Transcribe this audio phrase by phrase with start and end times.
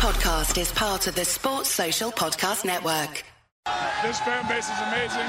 [0.00, 3.22] podcast is part of the Sports Social Podcast Network.
[4.02, 5.28] This fan base is amazing.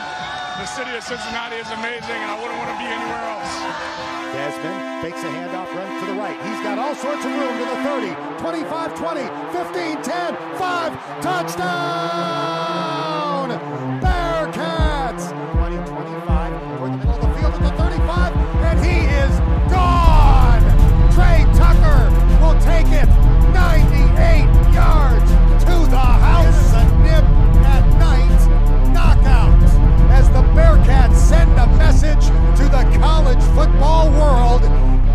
[0.64, 3.52] The city of Cincinnati is amazing, and I wouldn't want to be anywhere else.
[4.32, 6.40] Desmond fakes a handoff, runs to the right.
[6.48, 12.91] He's got all sorts of room to the 30, 25, 20, 15, 10, 5, touchdown!
[32.02, 34.62] Message to the college football world.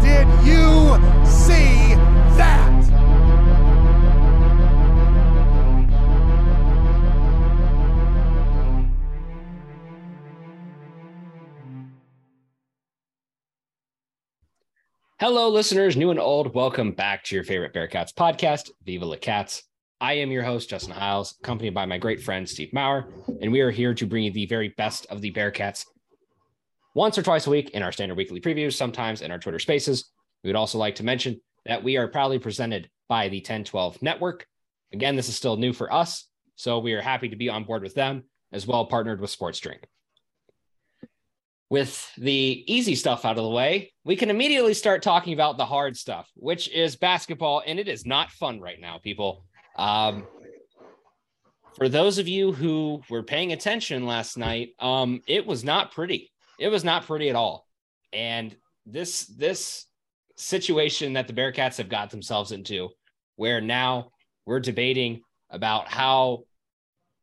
[0.00, 0.94] Did you
[1.26, 1.94] see
[2.36, 2.74] that?
[15.18, 16.54] Hello, listeners, new and old.
[16.54, 19.64] Welcome back to your favorite Bearcats podcast, Viva La Cats.
[20.00, 23.08] I am your host, Justin Hiles, accompanied by my great friend, Steve Maurer,
[23.40, 25.84] and we are here to bring you the very best of the Bearcats
[26.96, 30.10] once or twice a week in our standard weekly previews, sometimes in our Twitter spaces.
[30.42, 34.46] We would also like to mention that we are proudly presented by the 1012 Network.
[34.92, 37.82] Again, this is still new for us, so we are happy to be on board
[37.82, 39.86] with them, as well partnered with Sports Drink
[41.68, 45.66] with the easy stuff out of the way, we can immediately start talking about the
[45.66, 47.62] hard stuff, which is basketball.
[47.66, 49.44] And it is not fun right now, people.
[49.76, 50.26] Um,
[51.76, 56.30] for those of you who were paying attention last night, um, it was not pretty.
[56.58, 57.66] It was not pretty at all.
[58.12, 59.86] And this, this
[60.36, 62.90] situation that the Bearcats have got themselves into,
[63.36, 64.10] where now
[64.46, 66.44] we're debating about how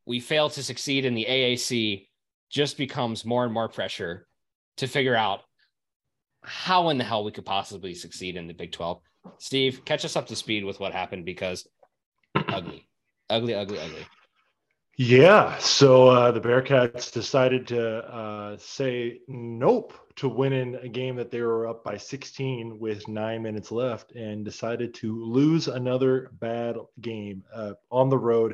[0.06, 2.08] we fail to succeed in the AAC,
[2.50, 4.28] just becomes more and more pressure
[4.78, 5.42] to figure out
[6.44, 9.00] how in the hell we could possibly succeed in the Big 12.
[9.38, 11.68] Steve, catch us up to speed with what happened because
[12.36, 12.88] ugly,
[13.30, 14.06] ugly, ugly, ugly.
[14.96, 15.58] Yeah.
[15.58, 21.42] So uh, the Bearcats decided to uh, say nope to winning a game that they
[21.42, 27.44] were up by 16 with nine minutes left and decided to lose another bad game
[27.52, 28.54] uh, on the road.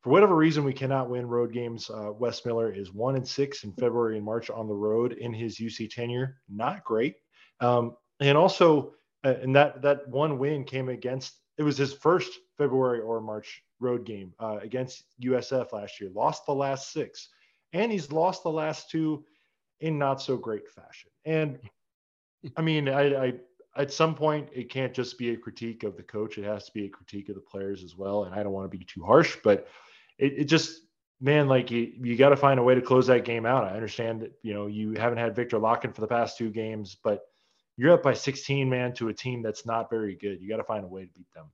[0.00, 1.90] For whatever reason, we cannot win road games.
[1.90, 5.34] Uh, Wes Miller is one and six in February and March on the road in
[5.34, 6.40] his UC tenure.
[6.48, 7.16] Not great.
[7.60, 11.34] Um, and also, uh, and that that one win came against.
[11.58, 16.10] It was his first February or March road game uh, against USF last year.
[16.14, 17.28] Lost the last six,
[17.72, 19.24] and he's lost the last two
[19.80, 21.10] in not so great fashion.
[21.24, 21.58] And
[22.56, 23.32] I mean, I, I
[23.76, 26.72] at some point it can't just be a critique of the coach; it has to
[26.72, 28.24] be a critique of the players as well.
[28.24, 29.68] And I don't want to be too harsh, but
[30.18, 30.82] it, it just
[31.20, 33.64] man, like you, you got to find a way to close that game out.
[33.64, 36.96] I understand that, you know, you haven't had Victor Lakhin for the past two games,
[37.02, 37.22] but
[37.76, 40.40] you're up by 16 man to a team that's not very good.
[40.40, 41.46] You got to find a way to beat them.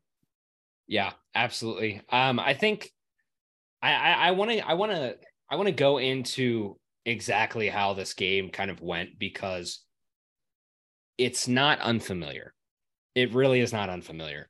[0.86, 2.02] Yeah, absolutely.
[2.10, 2.90] Um, I think
[3.82, 5.16] I want to, I want to,
[5.50, 9.80] I want to go into exactly how this game kind of went because
[11.18, 12.54] it's not unfamiliar.
[13.14, 14.48] It really is not unfamiliar.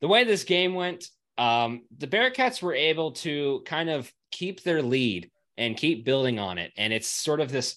[0.00, 4.82] The way this game went, um, the Bearcats were able to kind of keep their
[4.82, 6.72] lead and keep building on it.
[6.76, 7.76] And it's sort of this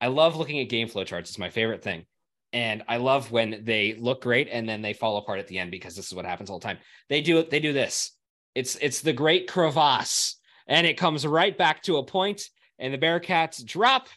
[0.00, 2.04] I love looking at game flow charts, it's my favorite thing.
[2.52, 5.70] And I love when they look great and then they fall apart at the end
[5.70, 6.78] because this is what happens all the time.
[7.08, 8.12] They do it, they do this.
[8.54, 10.36] It's it's the great crevasse,
[10.66, 12.42] and it comes right back to a point,
[12.78, 14.08] and the Bearcats drop,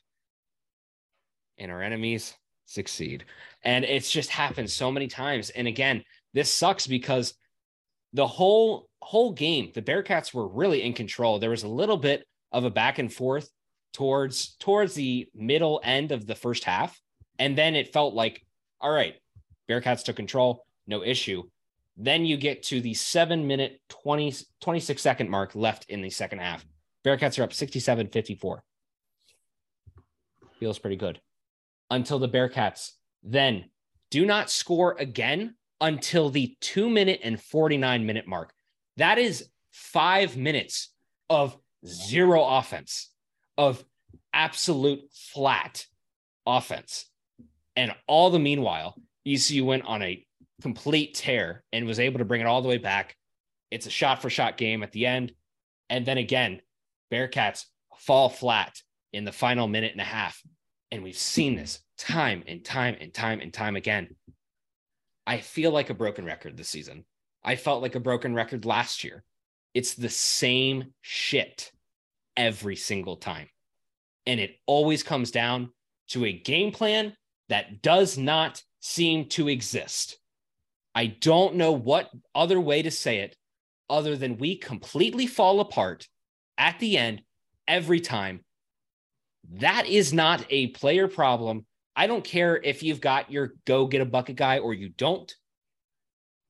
[1.57, 2.33] and our enemies
[2.65, 3.25] succeed.
[3.63, 5.49] And it's just happened so many times.
[5.51, 6.03] And again,
[6.33, 7.33] this sucks because
[8.13, 11.37] the whole whole game, the Bearcats were really in control.
[11.37, 13.49] There was a little bit of a back and forth
[13.93, 16.99] towards towards the middle end of the first half,
[17.41, 18.45] and then it felt like,
[18.79, 19.15] all right,
[19.67, 21.41] Bearcats took control, no issue.
[21.97, 26.37] Then you get to the seven minute 20, 26 second mark left in the second
[26.37, 26.63] half.
[27.03, 28.63] Bearcats are up 67 54.
[30.59, 31.19] Feels pretty good.
[31.89, 32.91] Until the Bearcats
[33.23, 33.65] then
[34.11, 38.53] do not score again until the two minute and 49 minute mark.
[38.97, 40.89] That is five minutes
[41.27, 41.57] of
[41.87, 43.09] zero offense,
[43.57, 43.83] of
[44.31, 45.87] absolute flat
[46.45, 47.07] offense.
[47.75, 48.95] And all the meanwhile,
[49.25, 50.25] ECU went on a
[50.61, 53.15] complete tear and was able to bring it all the way back.
[53.69, 55.33] It's a shot for shot game at the end.
[55.89, 56.61] And then again,
[57.11, 57.65] Bearcats
[57.97, 58.81] fall flat
[59.13, 60.41] in the final minute and a half.
[60.91, 64.15] And we've seen this time and time and time and time again.
[65.25, 67.05] I feel like a broken record this season.
[67.43, 69.23] I felt like a broken record last year.
[69.73, 71.71] It's the same shit
[72.35, 73.47] every single time.
[74.25, 75.71] And it always comes down
[76.09, 77.15] to a game plan
[77.51, 80.17] that does not seem to exist.
[80.95, 83.35] I don't know what other way to say it
[83.89, 86.07] other than we completely fall apart
[86.57, 87.23] at the end
[87.67, 88.45] every time.
[89.55, 91.65] That is not a player problem.
[91.93, 95.33] I don't care if you've got your go get a bucket guy or you don't.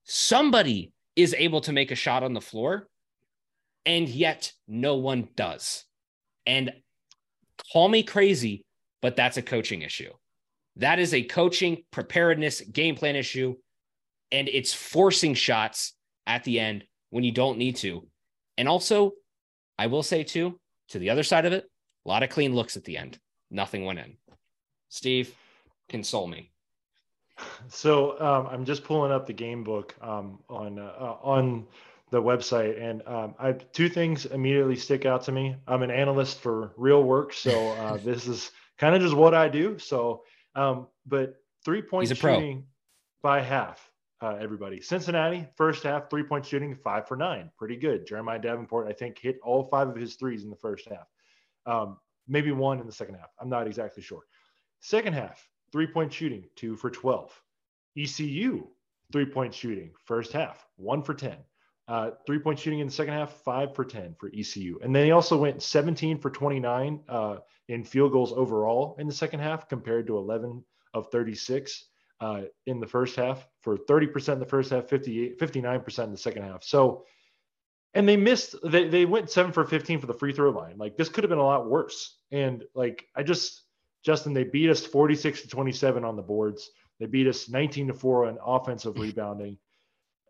[0.04, 2.88] Somebody is able to make a shot on the floor,
[3.88, 5.84] and yet no one does.
[6.46, 6.72] And
[7.74, 8.66] call me crazy,
[9.02, 10.12] but that's a coaching issue.
[10.78, 13.56] That is a coaching preparedness game plan issue.
[14.32, 15.94] And it's forcing shots
[16.26, 18.08] at the end when you don't need to.
[18.58, 19.14] And also,
[19.78, 20.60] I will say too,
[20.90, 21.66] to the other side of it,
[22.06, 23.20] a lot of clean looks at the end.
[23.50, 24.18] Nothing went in.
[24.90, 25.34] Steve,
[25.90, 26.52] console me.
[27.70, 31.66] So um, I'm just pulling up the game book um, on uh, on
[32.12, 35.56] the website, and um, I two things immediately stick out to me.
[35.68, 39.48] I'm an analyst for real work, so uh, this is kind of just what I
[39.50, 39.80] do.
[39.80, 40.24] So,
[40.56, 42.66] um, but three point shooting
[43.22, 43.88] by half.
[44.22, 48.06] Uh, everybody, Cincinnati first half three point shooting five for nine, pretty good.
[48.06, 51.08] Jeremiah Davenport, I think, hit all five of his threes in the first half.
[51.66, 53.32] Um, maybe one in the second half.
[53.40, 54.22] I'm not exactly sure.
[54.80, 57.32] Second half, three point shooting, two for 12.
[57.98, 58.68] ECU,
[59.12, 61.36] three point shooting, first half, one for 10.
[61.92, 64.80] Uh, three point shooting in the second half, five for 10 for ECU.
[64.82, 67.36] And then he also went 17 for 29 uh,
[67.68, 71.88] in field goals overall in the second half compared to 11 of 36
[72.22, 76.18] uh, in the first half for 30% in the first half, 58, 59% in the
[76.18, 76.64] second half.
[76.64, 77.04] So,
[77.94, 80.78] and they missed, they, they went seven for 15 for the free throw line.
[80.78, 82.20] Like this could have been a lot worse.
[82.32, 83.64] And like, I just,
[84.06, 86.70] Justin, they beat us 46 to 27 on the boards.
[87.02, 89.58] They beat us 19 to 4 on offensive rebounding.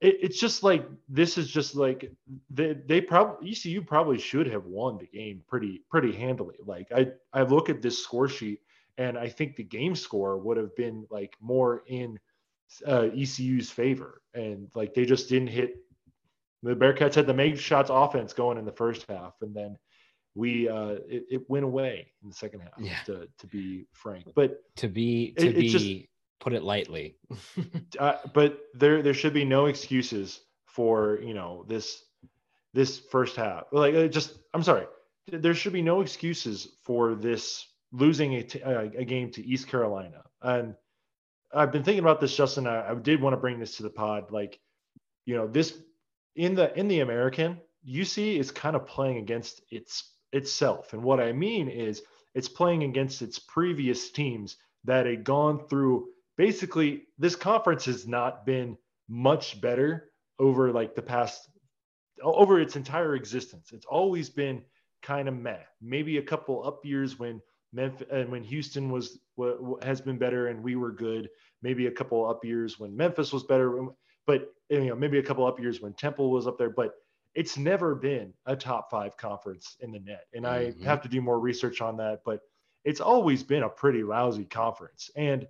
[0.01, 2.11] It, it's just like this is just like
[2.49, 6.57] they they probably ECU probably should have won the game pretty pretty handily.
[6.65, 8.61] Like I I look at this score sheet
[8.97, 12.19] and I think the game score would have been like more in
[12.85, 15.75] uh, ECU's favor, and like they just didn't hit.
[16.63, 19.77] The Bearcats had the make shots offense going in the first half, and then
[20.35, 22.73] we uh, it, it, went away in the second half.
[22.77, 22.97] Yeah.
[23.05, 25.85] To to be frank, but to be to it, be just,
[26.41, 27.15] put it lightly.
[27.99, 32.03] uh, but there there should be no excuses for you know this
[32.73, 33.65] this first half.
[33.71, 34.87] Like uh, just I'm sorry,
[35.27, 40.23] there should be no excuses for this losing a, t- a game to East Carolina.
[40.41, 40.75] And
[41.53, 42.67] I've been thinking about this, Justin.
[42.67, 44.31] I, I did want to bring this to the pod.
[44.31, 44.59] Like,
[45.25, 45.77] you know, this
[46.35, 50.93] in the in the American, UC is kind of playing against its itself.
[50.93, 52.01] And what I mean is
[52.33, 54.55] it's playing against its previous teams
[54.85, 56.07] that had gone through
[56.41, 58.75] basically this conference has not been
[59.07, 60.09] much better
[60.39, 61.47] over like the past
[62.23, 63.69] over its entire existence.
[63.71, 64.63] It's always been
[65.03, 65.59] kind of meh.
[65.83, 67.41] Maybe a couple up years when
[67.73, 69.19] Memphis and when Houston was
[69.83, 71.29] has been better and we were good.
[71.61, 73.79] Maybe a couple up years when Memphis was better,
[74.25, 76.71] but you know maybe a couple up years when Temple was up there.
[76.71, 76.93] But
[77.35, 80.25] it's never been a top five conference in the net.
[80.33, 80.81] And mm-hmm.
[80.81, 82.39] I have to do more research on that, but
[82.83, 85.11] it's always been a pretty lousy conference.
[85.15, 85.47] And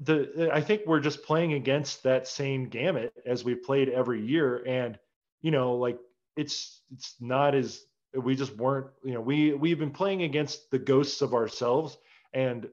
[0.00, 4.62] the I think we're just playing against that same gamut as we played every year.
[4.66, 4.98] And,
[5.40, 5.98] you know, like
[6.36, 7.82] it's it's not as
[8.14, 11.96] we just weren't, you know, we we've been playing against the ghosts of ourselves
[12.32, 12.68] and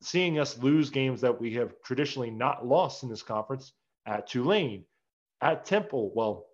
[0.00, 3.72] seeing us lose games that we have traditionally not lost in this conference
[4.06, 4.84] at Tulane,
[5.40, 6.12] at Temple.
[6.14, 6.46] Well,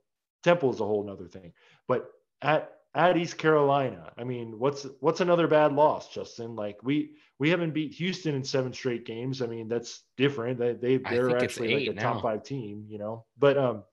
[0.43, 1.53] Temple is a whole nother thing.
[1.87, 2.11] But
[2.43, 6.57] at at East Carolina, I mean, what's what's another bad loss, Justin?
[6.57, 9.43] Like we we haven't beat Houston in seven straight games.
[9.43, 10.59] I mean, that's different.
[10.59, 12.15] They they they're actually like a now.
[12.15, 13.25] top five team, you know.
[13.39, 13.85] But um,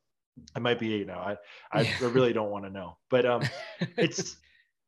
[0.56, 1.20] it might be eight now.
[1.20, 1.38] I
[1.72, 1.92] I, yeah.
[2.02, 2.98] I really don't want to know.
[3.10, 3.44] But um,
[3.98, 4.38] it's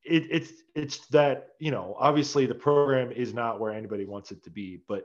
[0.03, 4.43] it, it's it's that you know obviously the program is not where anybody wants it
[4.45, 5.03] to be, but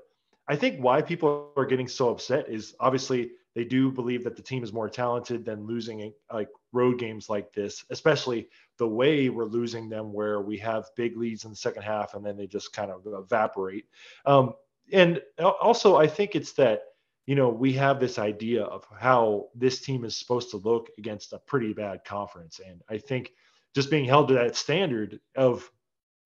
[0.48, 4.42] I think why people are getting so upset is obviously they do believe that the
[4.42, 8.48] team is more talented than losing like road games like this, especially
[8.78, 12.24] the way we're losing them, where we have big leads in the second half and
[12.24, 13.86] then they just kind of evaporate.
[14.26, 14.54] Um,
[14.92, 16.82] and also, I think it's that
[17.26, 21.32] you know we have this idea of how this team is supposed to look against
[21.32, 23.32] a pretty bad conference, and I think
[23.74, 25.70] just being held to that standard of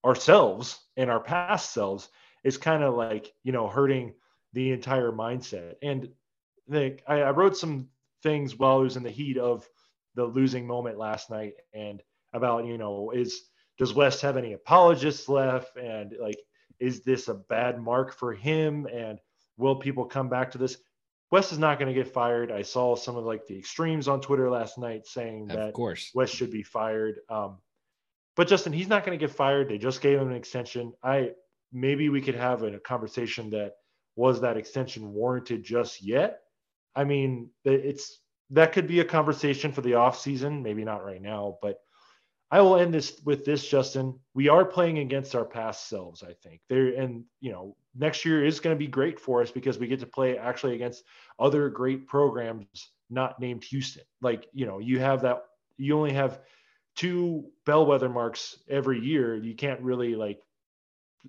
[0.04, 2.08] ourselves and our past selves
[2.44, 4.14] is kind of like you know hurting
[4.52, 6.08] the entire mindset and
[6.70, 7.88] think I, I wrote some
[8.22, 9.68] things while I was in the heat of
[10.16, 13.42] the losing moment last night and about, you know, is
[13.78, 15.76] does Wes have any apologists left?
[15.76, 16.38] And like,
[16.80, 18.86] is this a bad mark for him?
[18.92, 19.20] And
[19.56, 20.78] will people come back to this?
[21.30, 22.50] Wes is not going to get fired.
[22.50, 26.10] I saw some of like the extremes on Twitter last night saying that of course.
[26.14, 27.20] Wes should be fired.
[27.28, 27.58] Um,
[28.36, 29.68] but Justin, he's not going to get fired.
[29.68, 30.92] They just gave him an extension.
[31.02, 31.32] I
[31.72, 33.72] maybe we could have a, a conversation that
[34.16, 36.40] was that extension warranted just yet?
[36.94, 38.18] I mean, it's
[38.50, 40.62] that could be a conversation for the off season.
[40.62, 41.80] Maybe not right now, but
[42.50, 44.18] I will end this with this, Justin.
[44.34, 46.60] We are playing against our past selves, I think.
[46.68, 49.88] There and you know, next year is going to be great for us because we
[49.88, 51.02] get to play actually against
[51.38, 52.66] other great programs
[53.10, 54.02] not named Houston.
[54.20, 55.44] Like, you know, you have that
[55.76, 56.40] you only have
[56.94, 59.36] two bellwether marks every year.
[59.36, 60.40] You can't really like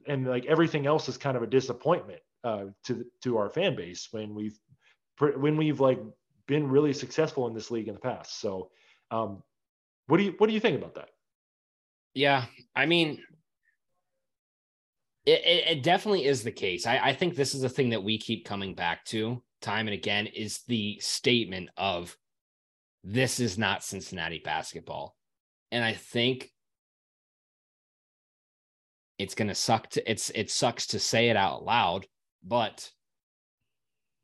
[0.07, 4.07] and like everything else is kind of a disappointment uh, to to our fan base
[4.12, 4.57] when we've
[5.19, 6.00] when we've like
[6.48, 8.39] been really successful in this league in the past.
[8.39, 8.70] So
[9.12, 9.44] um,
[10.08, 11.10] what do you what do you think about that?
[12.13, 13.22] Yeah, I mean,
[15.25, 15.42] it,
[15.77, 16.88] it, definitely is the case.
[16.88, 19.94] I, I think this is a thing that we keep coming back to time and
[19.94, 22.16] again is the statement of
[23.04, 25.16] this is not Cincinnati basketball.
[25.72, 26.51] And I think
[29.20, 32.06] it's gonna suck to it's it sucks to say it out loud,
[32.44, 32.89] but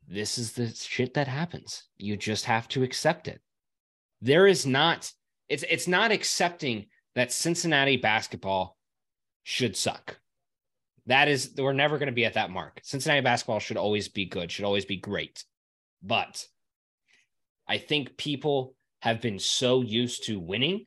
[0.07, 1.83] this is the shit that happens.
[1.97, 3.41] You just have to accept it.
[4.21, 5.11] There is not
[5.49, 8.77] it's it's not accepting that Cincinnati basketball
[9.43, 10.19] should suck.
[11.05, 12.79] That is we're never going to be at that mark.
[12.83, 15.43] Cincinnati basketball should always be good, should always be great.
[16.01, 16.45] But
[17.67, 20.85] I think people have been so used to winning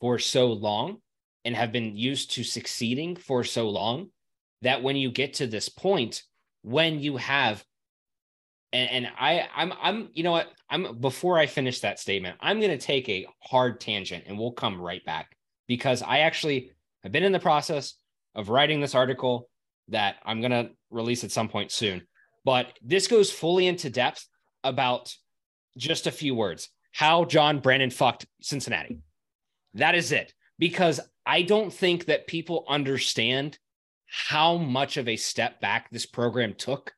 [0.00, 0.98] for so long
[1.44, 4.08] and have been used to succeeding for so long
[4.62, 6.22] that when you get to this point
[6.62, 7.64] when you have
[8.72, 10.48] and, and I I'm I'm you know what?
[10.68, 14.52] I'm before I finish that statement I'm going to take a hard tangent and we'll
[14.52, 15.36] come right back
[15.66, 16.72] because I actually
[17.02, 17.94] have been in the process
[18.34, 19.48] of writing this article
[19.88, 22.02] that I'm going to release at some point soon.
[22.44, 24.26] But this goes fully into depth
[24.64, 25.14] about
[25.76, 26.68] just a few words.
[26.92, 28.98] How John Brannen fucked Cincinnati.
[29.74, 30.32] That is it.
[30.58, 33.58] Because I don't think that people understand
[34.06, 36.92] how much of a step back this program took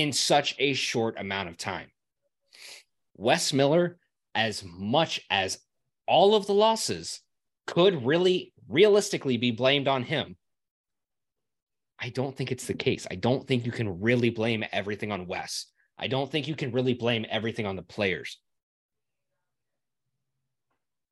[0.00, 1.88] in such a short amount of time.
[3.16, 3.98] Wes Miller,
[4.34, 5.58] as much as
[6.08, 7.20] all of the losses
[7.66, 10.36] could really realistically be blamed on him,
[12.00, 13.06] I don't think it's the case.
[13.08, 15.66] I don't think you can really blame everything on Wes.
[15.96, 18.38] I don't think you can really blame everything on the players.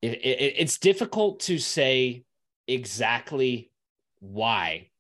[0.03, 2.25] It, it, it's difficult to say
[2.67, 3.71] exactly
[4.19, 4.91] why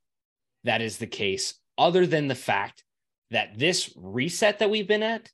[0.62, 2.84] that is the case, other than the fact
[3.32, 5.30] that this reset that we've been at,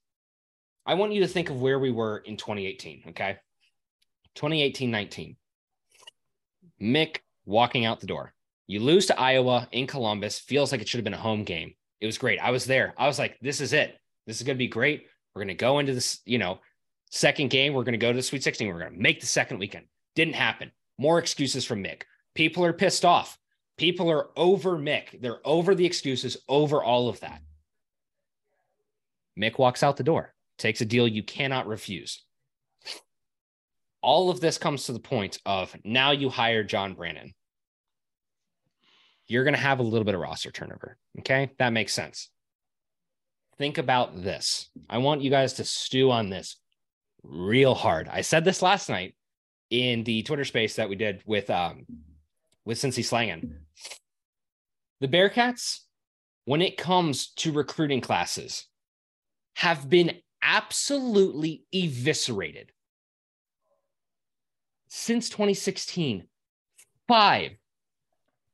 [0.86, 3.04] I want you to think of where we were in 2018.
[3.10, 3.36] Okay.
[4.34, 5.36] 2018 19.
[6.80, 8.32] Mick walking out the door.
[8.66, 11.74] You lose to Iowa in Columbus, feels like it should have been a home game.
[12.00, 12.38] It was great.
[12.38, 12.94] I was there.
[12.96, 13.98] I was like, this is it.
[14.26, 15.06] This is going to be great.
[15.34, 16.60] We're going to go into this, you know,
[17.10, 17.72] second game.
[17.72, 18.68] We're going to go to the Sweet 16.
[18.68, 19.86] We're going to make the second weekend.
[20.14, 20.70] Didn't happen.
[20.98, 22.02] More excuses from Mick.
[22.34, 23.38] People are pissed off.
[23.78, 25.20] People are over Mick.
[25.20, 27.40] They're over the excuses, over all of that.
[29.38, 32.24] Mick walks out the door, takes a deal you cannot refuse.
[34.02, 37.34] All of this comes to the point of now you hire John Brannen.
[39.26, 40.96] You're going to have a little bit of roster turnover.
[41.18, 41.50] Okay.
[41.58, 42.30] That makes sense.
[43.58, 44.70] Think about this.
[44.88, 46.56] I want you guys to stew on this
[47.24, 48.08] real hard.
[48.08, 49.16] I said this last night
[49.70, 51.84] in the Twitter space that we did with um
[52.64, 53.56] with Cincy Slangin.
[55.00, 55.80] The Bearcats,
[56.44, 58.67] when it comes to recruiting classes,
[59.58, 62.70] have been absolutely eviscerated.
[64.86, 66.28] Since 2016,
[67.08, 67.50] five,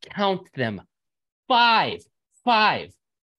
[0.09, 0.81] count them,
[1.47, 2.01] five,
[2.43, 2.91] five.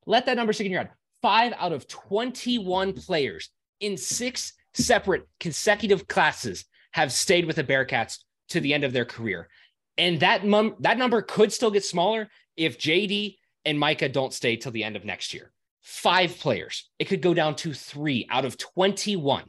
[0.06, 0.92] Let that number stick in your head.
[1.24, 8.20] Five out of 21 players in six separate consecutive classes have stayed with the Bearcats
[8.50, 9.50] to the end of their career.
[9.98, 14.56] And that, mum, that number could still get smaller if JD and Mika don't stay
[14.56, 15.52] till the end of next year
[15.86, 16.90] five players.
[16.98, 19.44] It could go down to three out of 21.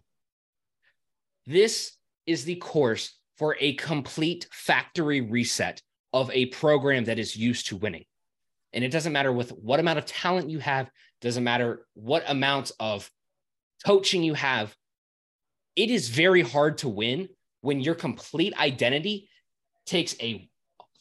[1.46, 5.80] This is the course for a complete factory reset
[6.12, 8.04] of a program that is used to winning.
[8.74, 10.90] And it doesn't matter with what amount of talent you have,
[11.22, 13.10] doesn't matter what amount of
[13.86, 14.76] coaching you have.
[15.74, 17.30] It is very hard to win
[17.62, 19.30] when your complete identity
[19.86, 20.50] takes a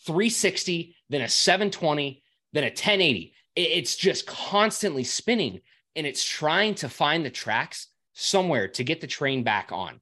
[0.06, 2.24] 360, then a 720,
[2.54, 5.62] then a 1080 it's just constantly spinning
[5.96, 10.00] and it's trying to find the tracks somewhere to get the train back on.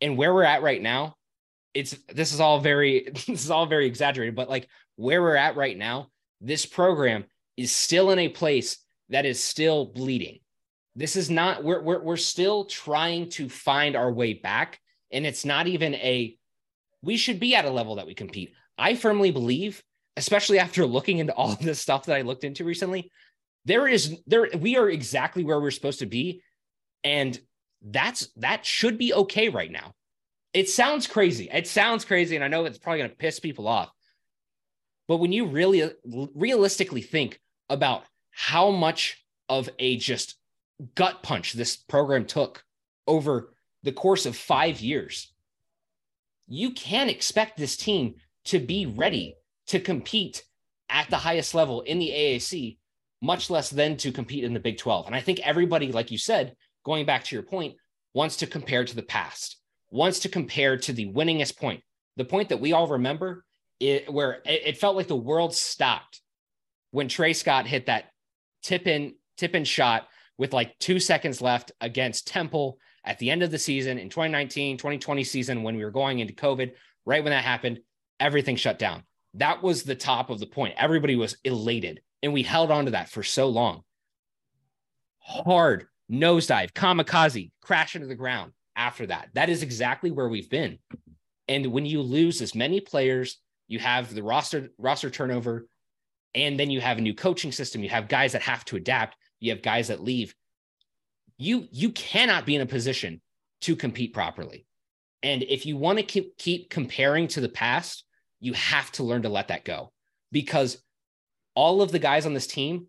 [0.00, 1.16] And where we're at right now,
[1.72, 5.56] it's this is all very this is all very exaggerated, but like where we're at
[5.56, 7.24] right now, this program
[7.56, 10.38] is still in a place that is still bleeding.
[10.94, 14.80] This is not we're we're, we're still trying to find our way back
[15.10, 16.36] and it's not even a
[17.02, 18.52] we should be at a level that we compete.
[18.78, 19.82] I firmly believe
[20.16, 23.10] especially after looking into all this stuff that I looked into recently,
[23.64, 26.42] there is there we are exactly where we're supposed to be.
[27.02, 27.38] And
[27.82, 29.92] that's that should be okay right now.
[30.52, 31.48] It sounds crazy.
[31.52, 33.90] It sounds crazy, and I know it's probably going to piss people off.
[35.08, 35.90] But when you really
[36.34, 40.36] realistically think about how much of a just
[40.94, 42.62] gut punch this program took
[43.06, 43.52] over
[43.82, 45.32] the course of five years,
[46.46, 48.14] you can expect this team
[48.46, 49.34] to be ready
[49.68, 50.44] to compete
[50.88, 52.78] at the highest level in the AAC,
[53.22, 55.06] much less than to compete in the Big 12.
[55.06, 56.54] And I think everybody, like you said,
[56.84, 57.76] going back to your point,
[58.12, 59.58] wants to compare to the past,
[59.90, 61.82] wants to compare to the winningest point,
[62.16, 63.44] the point that we all remember,
[63.80, 66.20] it, where it, felt like the world stopped
[66.92, 68.04] when Tre Scott hit that
[68.62, 70.06] tip in tip in shot
[70.38, 74.78] with like two seconds left against Temple at the end of the season in 2019,
[74.78, 76.72] 2020 season when we were going into COVID.
[77.04, 77.80] Right when that happened,
[78.20, 79.02] everything shut down.
[79.34, 80.74] That was the top of the point.
[80.76, 83.82] Everybody was elated, and we held on to that for so long.
[85.18, 89.30] Hard nosedive, kamikaze, crash into the ground after that.
[89.34, 90.78] That is exactly where we've been.
[91.48, 95.66] And when you lose as many players, you have the roster roster turnover,
[96.34, 97.82] and then you have a new coaching system.
[97.82, 99.16] You have guys that have to adapt.
[99.40, 100.34] You have guys that leave.
[101.38, 103.20] You you cannot be in a position
[103.62, 104.66] to compete properly.
[105.22, 108.04] And if you want to keep, keep comparing to the past,
[108.44, 109.90] you have to learn to let that go
[110.30, 110.76] because
[111.54, 112.88] all of the guys on this team,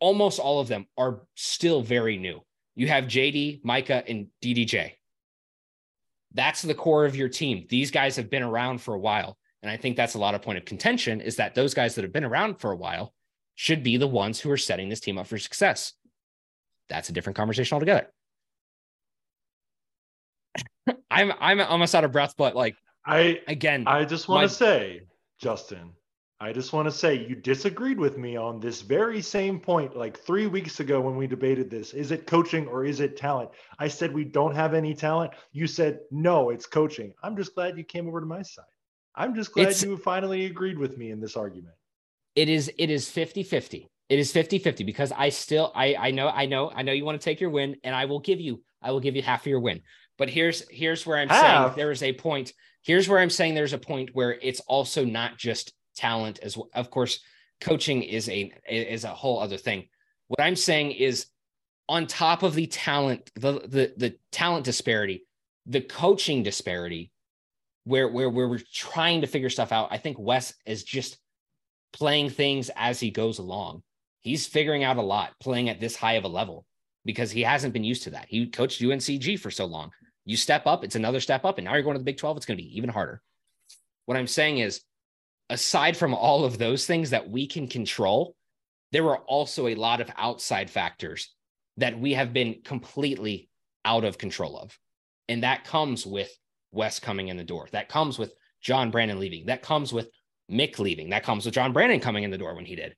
[0.00, 2.40] almost all of them are still very new.
[2.74, 4.92] You have JD, Mika, and DDJ.
[6.32, 7.66] That's the core of your team.
[7.68, 9.36] These guys have been around for a while.
[9.62, 12.02] And I think that's a lot of point of contention is that those guys that
[12.04, 13.12] have been around for a while
[13.56, 15.92] should be the ones who are setting this team up for success.
[16.88, 18.10] That's a different conversation altogether.
[21.10, 22.76] I'm I'm almost out of breath, but like
[23.06, 25.02] I again, I just want my- to say,
[25.40, 25.92] Justin,
[26.40, 30.18] I just want to say you disagreed with me on this very same point like
[30.18, 31.94] three weeks ago when we debated this.
[31.94, 33.50] Is it coaching or is it talent?
[33.78, 35.32] I said we don't have any talent.
[35.52, 37.12] You said no, it's coaching.
[37.22, 38.64] I'm just glad you came over to my side.
[39.14, 41.74] I'm just glad It's- you finally agreed with me in this argument.
[42.36, 46.46] it is it is 50-50 it is 50-50 because i still i i know i
[46.46, 48.90] know i know you want to take your win and i will give you i
[48.90, 49.80] will give you half of your win
[50.18, 53.72] but here's here's where i'm saying there is a point here's where i'm saying there's
[53.72, 57.20] a point where it's also not just talent as well of course
[57.60, 59.86] coaching is a is a whole other thing
[60.28, 61.26] what i'm saying is
[61.88, 65.26] on top of the talent the the, the talent disparity
[65.66, 67.10] the coaching disparity
[67.84, 71.18] where where where we're trying to figure stuff out i think wes is just
[71.94, 73.82] playing things as he goes along.
[74.20, 76.66] He's figuring out a lot playing at this high of a level
[77.04, 78.26] because he hasn't been used to that.
[78.28, 79.90] He coached UNCG for so long.
[80.24, 81.58] You step up, it's another step up.
[81.58, 83.20] And now you're going to the Big 12, it's going to be even harder.
[84.06, 84.82] What I'm saying is,
[85.50, 88.34] aside from all of those things that we can control,
[88.92, 91.34] there are also a lot of outside factors
[91.76, 93.48] that we have been completely
[93.84, 94.78] out of control of.
[95.28, 96.30] And that comes with
[96.72, 97.68] Wes coming in the door.
[97.72, 99.46] That comes with John Brannen leaving.
[99.46, 100.10] That comes with
[100.50, 101.10] Mick leaving.
[101.10, 102.94] That comes with John Brannen coming in the door when he did.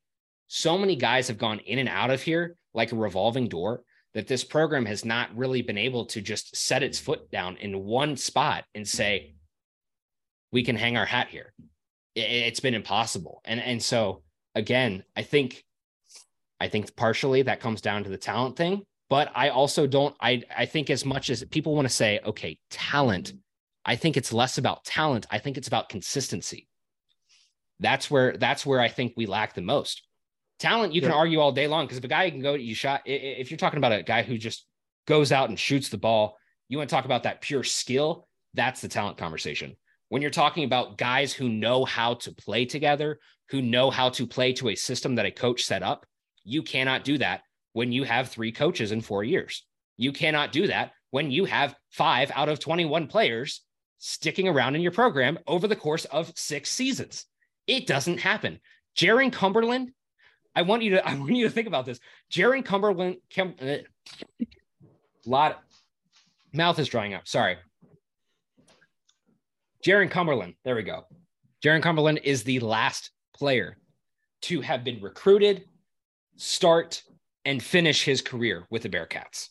[0.48, 3.82] So many guys have gone in and out of here like a revolving door
[4.16, 7.84] that this program has not really been able to just set its foot down in
[7.84, 9.34] one spot and say,
[10.50, 11.52] we can hang our hat here.
[12.14, 13.42] It, it's been impossible.
[13.44, 14.22] And, and so
[14.54, 15.62] again, I think,
[16.58, 20.42] I think partially that comes down to the talent thing, but I also don't, I,
[20.56, 23.34] I think as much as people want to say, okay, talent,
[23.84, 25.26] I think it's less about talent.
[25.30, 26.68] I think it's about consistency
[27.80, 30.02] that's where that's where I think we lack the most.
[30.58, 33.02] Talent, you can argue all day long because if a guy can go, you shot.
[33.04, 34.66] If you're talking about a guy who just
[35.06, 36.38] goes out and shoots the ball,
[36.68, 38.26] you want to talk about that pure skill.
[38.54, 39.76] That's the talent conversation.
[40.08, 43.18] When you're talking about guys who know how to play together,
[43.50, 46.06] who know how to play to a system that a coach set up,
[46.42, 47.42] you cannot do that
[47.72, 49.64] when you have three coaches in four years.
[49.96, 53.62] You cannot do that when you have five out of 21 players
[53.98, 57.26] sticking around in your program over the course of six seasons.
[57.66, 58.60] It doesn't happen.
[58.96, 59.90] Jarron Cumberland,
[60.56, 62.00] I want you to I want you to think about this.
[62.32, 63.76] Jarron Cumberland, Cum, uh,
[65.24, 65.62] lot
[66.52, 67.28] mouth is drying up.
[67.28, 67.58] Sorry.
[69.84, 71.04] Jarron Cumberland, there we go.
[71.64, 73.76] Jarron Cumberland is the last player
[74.42, 75.64] to have been recruited,
[76.36, 77.02] start,
[77.44, 79.48] and finish his career with the Bearcats.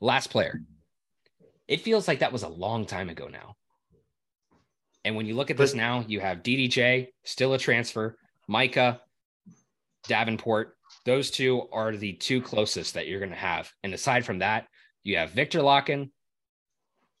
[0.00, 0.62] Last player.
[1.68, 3.54] It feels like that was a long time ago now.
[5.04, 8.16] And when you look at this now, you have DDJ, still a transfer,
[8.48, 9.00] Mika,
[10.08, 10.76] Davenport.
[11.04, 13.70] Those two are the two closest that you're going to have.
[13.82, 14.66] And aside from that,
[15.04, 16.10] you have Victor Lakhin.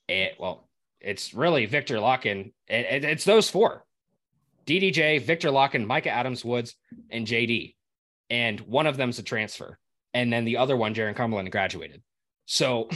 [0.08, 0.68] It, well,
[1.00, 2.52] it's really Victor Lakhin.
[2.68, 3.84] It, it- it's those four
[4.66, 6.74] DDJ, Victor Lakhin, Micah Adams Woods,
[7.10, 7.74] and JD.
[8.28, 9.78] And one of them's a transfer.
[10.14, 12.02] And then the other one, Jarron Cumberland, graduated.
[12.46, 12.88] So,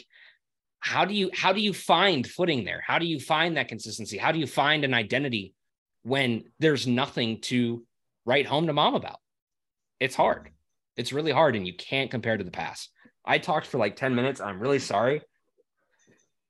[0.80, 2.82] how do you how do you find footing there?
[2.86, 4.18] How do you find that consistency?
[4.18, 5.54] How do you find an identity
[6.02, 7.84] when there's nothing to
[8.24, 9.18] write home to mom about?
[10.00, 10.50] It's hard.
[10.96, 12.90] It's really hard, and you can't compare to the past.
[13.24, 14.40] I talked for like 10 minutes.
[14.40, 15.22] I'm really sorry.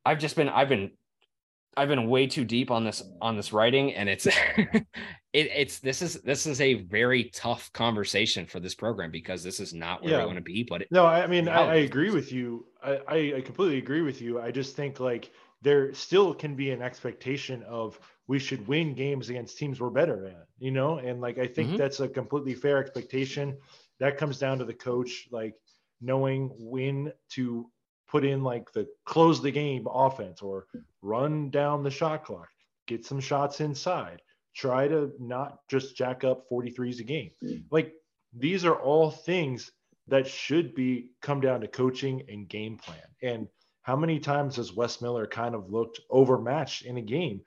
[0.05, 0.91] I've just been I've been
[1.77, 4.87] I've been way too deep on this on this writing, and it's it,
[5.33, 9.73] it's this is this is a very tough conversation for this program because this is
[9.73, 10.21] not where yeah.
[10.21, 10.65] we want to be.
[10.69, 12.67] But it, no, I mean I, I, agree with you.
[12.83, 14.41] I, I completely agree with you.
[14.41, 15.31] I just think like
[15.63, 17.99] there still can be an expectation of
[18.33, 21.69] we should win games against teams we're better at, you know, and like I think
[21.69, 21.77] mm-hmm.
[21.77, 23.59] that's a completely fair expectation.
[24.01, 25.53] That comes down to the coach, like
[26.01, 27.71] knowing when to
[28.09, 30.67] put in like the close the game offense or
[31.03, 32.49] run down the shot clock,
[32.87, 34.23] get some shots inside,
[34.57, 37.33] try to not just jack up 43s a game.
[37.71, 37.93] Like
[38.33, 39.71] these are all things
[40.09, 43.09] that should be come down to coaching and game plan.
[43.23, 43.47] And
[43.83, 47.43] how many times has Wes Miller kind of looked overmatched in a game?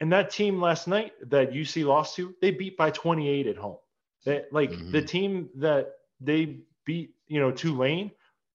[0.00, 3.78] And that team last night that UC lost to, they beat by 28 at home.
[4.24, 4.90] That like mm-hmm.
[4.90, 8.10] the team that they beat, you know, Tulane,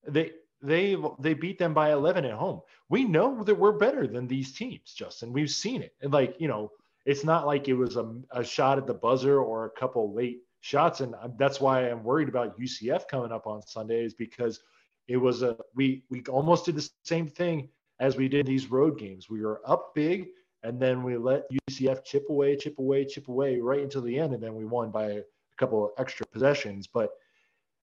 [0.08, 2.62] they they they beat them by 11 at home.
[2.90, 5.32] We know that we're better than these teams, Justin.
[5.32, 5.94] We've seen it.
[6.02, 6.72] And like, you know,
[7.06, 10.42] it's not like it was a, a shot at the buzzer or a couple late
[10.62, 11.00] shots.
[11.00, 14.60] And that's why I'm worried about UCF coming up on Sunday is because
[15.08, 19.00] it was a we we almost did the same thing as we did these road
[19.00, 19.30] games.
[19.30, 20.28] We were up big
[20.64, 24.34] and then we let UCF chip away, chip away, chip away right until the end,
[24.34, 25.22] and then we won by a
[25.58, 26.88] couple extra possessions.
[26.88, 27.12] But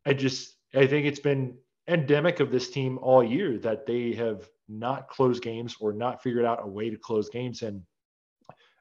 [0.04, 1.56] I just I think it's been
[1.88, 6.44] endemic of this team all year that they have not closed games or not figured
[6.44, 7.62] out a way to close games.
[7.62, 7.82] And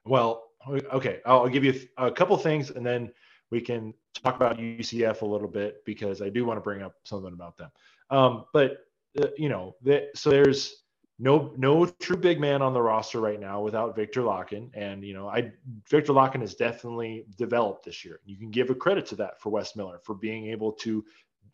[0.04, 3.12] well, okay, I'll give you a couple things and then
[3.50, 6.94] we can talk about UCF a little bit because I do want to bring up
[7.04, 7.70] something about them.
[8.10, 8.78] Um, but
[9.22, 10.82] uh, you know, that, so there's
[11.18, 15.14] no no true big man on the roster right now without Victor Lakhin, and you
[15.14, 15.52] know, I
[15.88, 18.20] Victor Lakhin has definitely developed this year.
[18.24, 21.04] You can give a credit to that for Wes Miller for being able to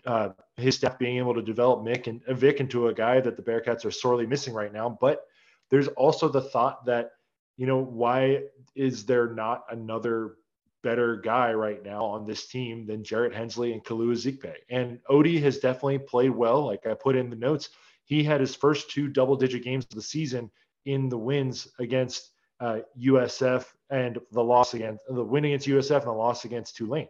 [0.07, 3.37] uh, his staff being able to develop Mick and uh, Vic into a guy that
[3.37, 4.99] the Bearcats are sorely missing right now.
[5.01, 5.27] But
[5.71, 7.13] there's also the thought that,
[7.57, 8.43] you know, why
[8.75, 10.37] is there not another
[10.83, 14.55] better guy right now on this team than Jarrett Hensley and Kalu Zikpe?
[14.69, 16.67] And Odie has definitely played well.
[16.67, 17.71] Like I put in the notes,
[18.05, 20.51] he had his first two double digit games of the season
[20.85, 26.07] in the wins against uh, USF and the loss against the win against USF and
[26.07, 27.09] the loss against Tulane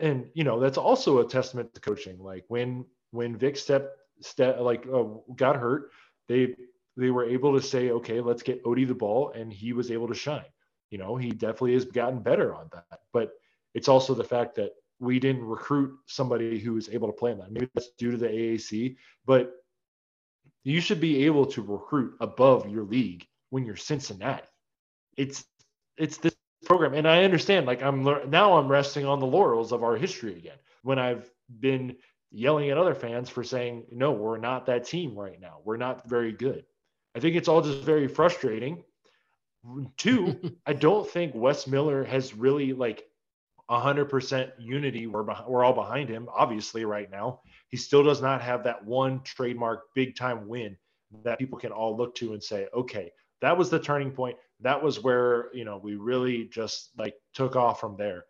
[0.00, 2.18] and you know that's also a testament to coaching.
[2.18, 5.04] Like when when Vic step step like uh,
[5.36, 5.90] got hurt,
[6.28, 6.54] they
[6.96, 10.08] they were able to say, okay, let's get Odie the ball, and he was able
[10.08, 10.44] to shine.
[10.90, 13.00] You know, he definitely has gotten better on that.
[13.12, 13.32] But
[13.74, 17.50] it's also the fact that we didn't recruit somebody who was able to play that.
[17.50, 19.52] Maybe that's due to the AAC, but
[20.64, 24.46] you should be able to recruit above your league when you're Cincinnati.
[25.16, 25.44] It's
[25.96, 26.94] it's this program.
[26.94, 30.58] And I understand, like I'm now I'm resting on the laurels of our history again.
[30.82, 31.96] When I've been
[32.30, 35.58] yelling at other fans for saying, no, we're not that team right now.
[35.64, 36.64] We're not very good.
[37.14, 38.82] I think it's all just very frustrating.
[39.96, 43.04] Two, I don't think Wes Miller has really like
[43.72, 45.06] 100% unity.
[45.06, 47.40] We're, we're all behind him, obviously, right now.
[47.68, 50.76] He still does not have that one trademark big time win
[51.24, 54.82] that people can all look to and say, okay, that was the turning point that
[54.82, 58.24] was where you know we really just like took off from there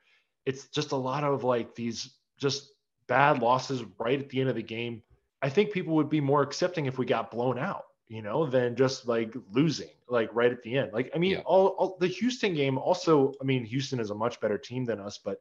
[0.44, 2.72] it's just a lot of like these just
[3.06, 5.02] bad losses right at the end of the game
[5.42, 8.74] i think people would be more accepting if we got blown out you know than
[8.74, 11.42] just like losing like right at the end like i mean yeah.
[11.44, 15.00] all, all the houston game also i mean houston is a much better team than
[15.00, 15.38] us but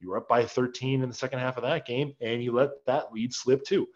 [0.00, 2.70] you were up by 13 in the second half of that game and you let
[2.86, 3.86] that lead slip too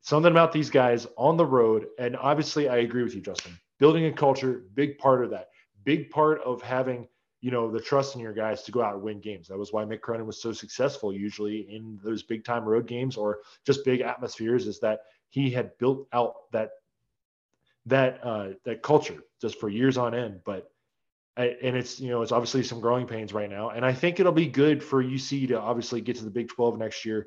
[0.00, 4.06] something about these guys on the road and obviously i agree with you justin building
[4.06, 5.48] a culture big part of that
[5.84, 7.06] big part of having
[7.44, 9.48] you know the trust in your guys to go out and win games.
[9.48, 13.18] That was why Mick Cronin was so successful usually in those big time road games
[13.18, 14.66] or just big atmospheres.
[14.66, 16.70] Is that he had built out that
[17.84, 20.40] that uh, that culture just for years on end.
[20.44, 20.70] But
[21.36, 24.20] I, and it's you know it's obviously some growing pains right now, and I think
[24.20, 27.26] it'll be good for UC to obviously get to the Big 12 next year,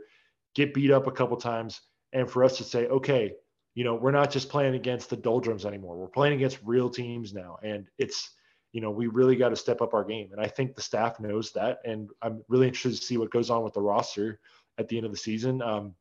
[0.55, 1.81] get beat up a couple times,
[2.13, 3.33] and for us to say, okay,
[3.75, 5.97] you know we're not just playing against the doldrums anymore.
[5.97, 8.31] We're playing against real teams now, and it's
[8.77, 10.29] you know, we really got to step up our game.
[10.31, 11.79] And I think the staff knows that.
[11.85, 14.39] And I'm really interested to see what goes on with the roster
[14.77, 15.61] at the end of the season.
[15.61, 15.95] Um,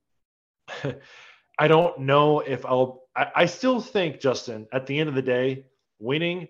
[1.59, 5.22] I don't know if I'll, I, I still think, Justin, at the end of the
[5.22, 5.64] day,
[5.99, 6.49] winning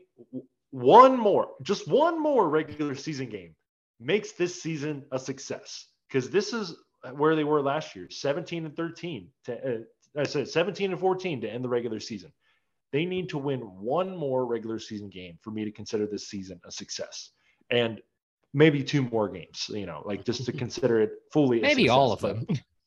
[0.71, 3.55] one more, just one more regular season game
[4.01, 6.75] makes this season a success because this is
[7.13, 9.79] where they were last year 17 and 13 to, uh,
[10.19, 12.33] I said 17 and 14 to end the regular season.
[12.93, 16.61] They need to win one more regular season game for me to consider this season
[16.65, 17.31] a success.
[17.71, 18.01] And
[18.55, 21.61] maybe two more games, you know, like just to consider it fully.
[21.61, 22.47] Maybe all of them.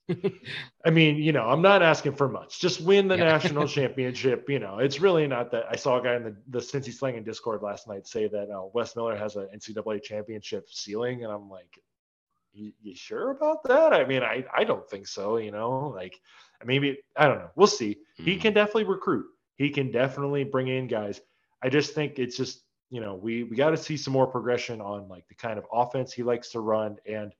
[0.86, 2.60] I mean, you know, I'm not asking for much.
[2.60, 3.26] Just win the yeah.
[3.26, 4.50] national championship.
[4.50, 5.66] You know, it's really not that.
[5.70, 8.64] I saw a guy in the, the Cincy Slanging Discord last night say that uh,
[8.74, 11.24] Wes Miller has an NCAA championship ceiling.
[11.24, 11.80] And I'm like,
[12.54, 13.94] you, you, sure about that?
[13.94, 15.38] I mean, I, I don't think so.
[15.38, 16.20] You know, like
[16.66, 17.52] maybe, I don't know.
[17.56, 17.92] We'll see.
[17.92, 18.24] Mm-hmm.
[18.26, 19.26] He can definitely recruit.
[19.56, 21.22] He can definitely bring in guys.
[21.62, 24.82] I just think it's just, you know, we, we got to see some more progression
[24.82, 27.34] on like the kind of offense he likes to run and,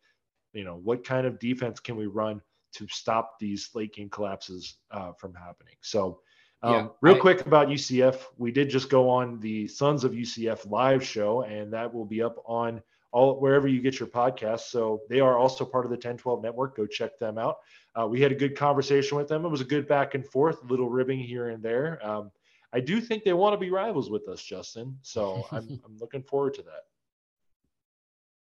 [0.54, 2.42] you know, what kind of defense can we run
[2.74, 5.76] to stop these late game collapses uh, from happening.
[5.82, 6.22] So,
[6.62, 10.12] um, yeah, real I, quick about UCF, we did just go on the Sons of
[10.12, 14.70] UCF live show, and that will be up on all wherever you get your podcasts.
[14.70, 16.76] So they are also part of the 1012 network.
[16.76, 17.58] Go check them out.
[18.00, 19.46] Uh, we had a good conversation with them.
[19.46, 22.06] It was a good back and forth, little ribbing here and there.
[22.06, 22.32] Um,
[22.72, 24.98] I do think they want to be rivals with us, Justin.
[25.02, 26.84] So I'm, I'm looking forward to that.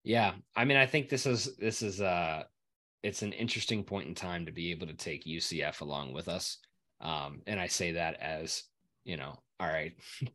[0.05, 2.45] Yeah, I mean, I think this is this is uh
[3.03, 6.59] it's an interesting point in time to be able to take UCF along with us.
[7.01, 8.65] Um, and I say that as,
[9.05, 9.93] you know, all right,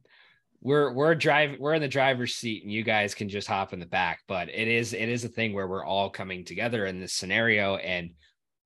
[0.62, 3.80] we're we're drive we're in the driver's seat and you guys can just hop in
[3.80, 4.22] the back.
[4.28, 7.76] But it is it is a thing where we're all coming together in this scenario
[7.76, 8.12] and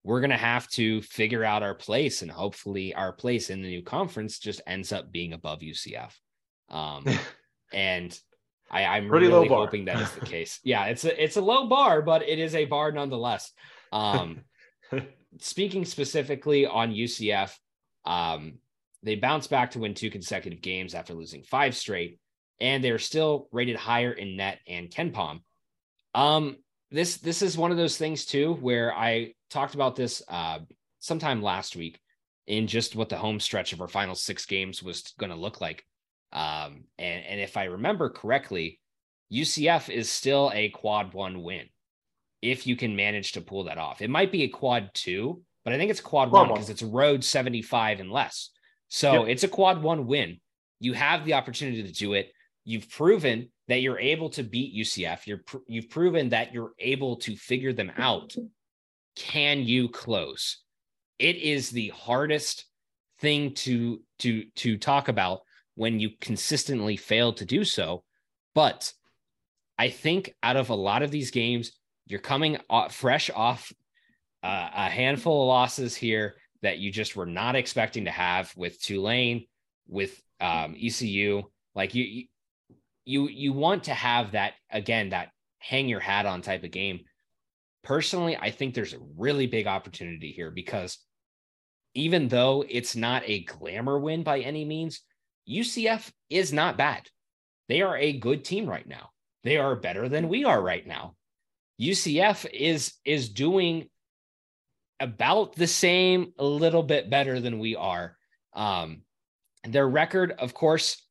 [0.04, 3.82] we're gonna have to figure out our place and hopefully our place in the new
[3.82, 6.14] conference just ends up being above UCF.
[6.70, 7.06] Um,
[7.74, 8.18] and
[8.70, 10.60] I, I'm Pretty really hoping that is the case.
[10.64, 13.52] Yeah, it's a it's a low bar, but it is a bar nonetheless.
[13.92, 14.42] Um,
[15.40, 17.54] speaking specifically on UCF,
[18.06, 18.60] um,
[19.04, 22.20] they bounced back to win two consecutive games after losing five straight,
[22.60, 25.42] and they're still rated higher in net and KenPom.
[26.16, 26.58] Um,
[26.90, 30.60] this this is one of those things too where I talked about this uh,
[31.00, 32.00] sometime last week
[32.48, 35.62] in just what the home stretch of our final six games was going to look
[35.62, 35.86] like.
[36.32, 38.80] Um, and and if I remember correctly,
[39.32, 41.68] UCF is still a quad one win
[42.42, 44.02] if you can manage to pull that off.
[44.02, 46.84] It might be a quad two, but I think it's quad, quad one because it's
[46.84, 48.52] road 75 and less.
[48.90, 49.30] So yep.
[49.30, 50.40] it's a quad one win.
[50.80, 52.32] You have the opportunity to do it.
[52.64, 55.26] You've proven that you're able to beat UCF.
[55.26, 58.36] You're pr- you've proven that you're able to figure them out.
[59.16, 60.60] Can you close?
[61.20, 62.66] It is the hardest
[63.20, 65.42] thing to to to talk about
[65.76, 68.04] when you consistently fail to do so.
[68.54, 68.92] But
[69.78, 71.72] I think out of a lot of these games,
[72.08, 73.72] you're coming off, fresh off
[74.44, 78.82] uh, a handful of losses here that you just were not expecting to have with
[78.82, 79.46] Tulane,
[79.88, 81.44] with um, ECU.
[81.76, 82.26] Like you,
[83.06, 87.02] you, you want to have that again, that hang your hat on type of game.
[87.84, 90.98] Personally, I think there's a really big opportunity here because
[91.94, 95.02] even though it's not a glamour win by any means,
[95.50, 97.10] UCF is not bad.
[97.68, 99.10] They are a good team right now.
[99.44, 101.17] They are better than we are right now.
[101.80, 103.90] UCF is is doing
[105.00, 108.18] about the same, a little bit better than we are.
[108.54, 109.04] Um,
[109.64, 111.02] their record, of course,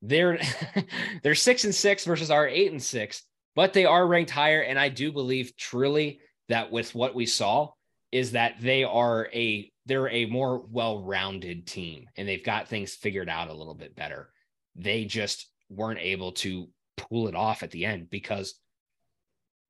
[0.00, 0.40] they're
[1.22, 3.22] they're six and six versus our eight and six,
[3.54, 4.60] but they are ranked higher.
[4.60, 7.70] And I do believe truly that with what we saw
[8.10, 13.28] is that they are a they're a more well-rounded team and they've got things figured
[13.28, 14.30] out a little bit better.
[14.76, 18.54] They just weren't able to pull it off at the end because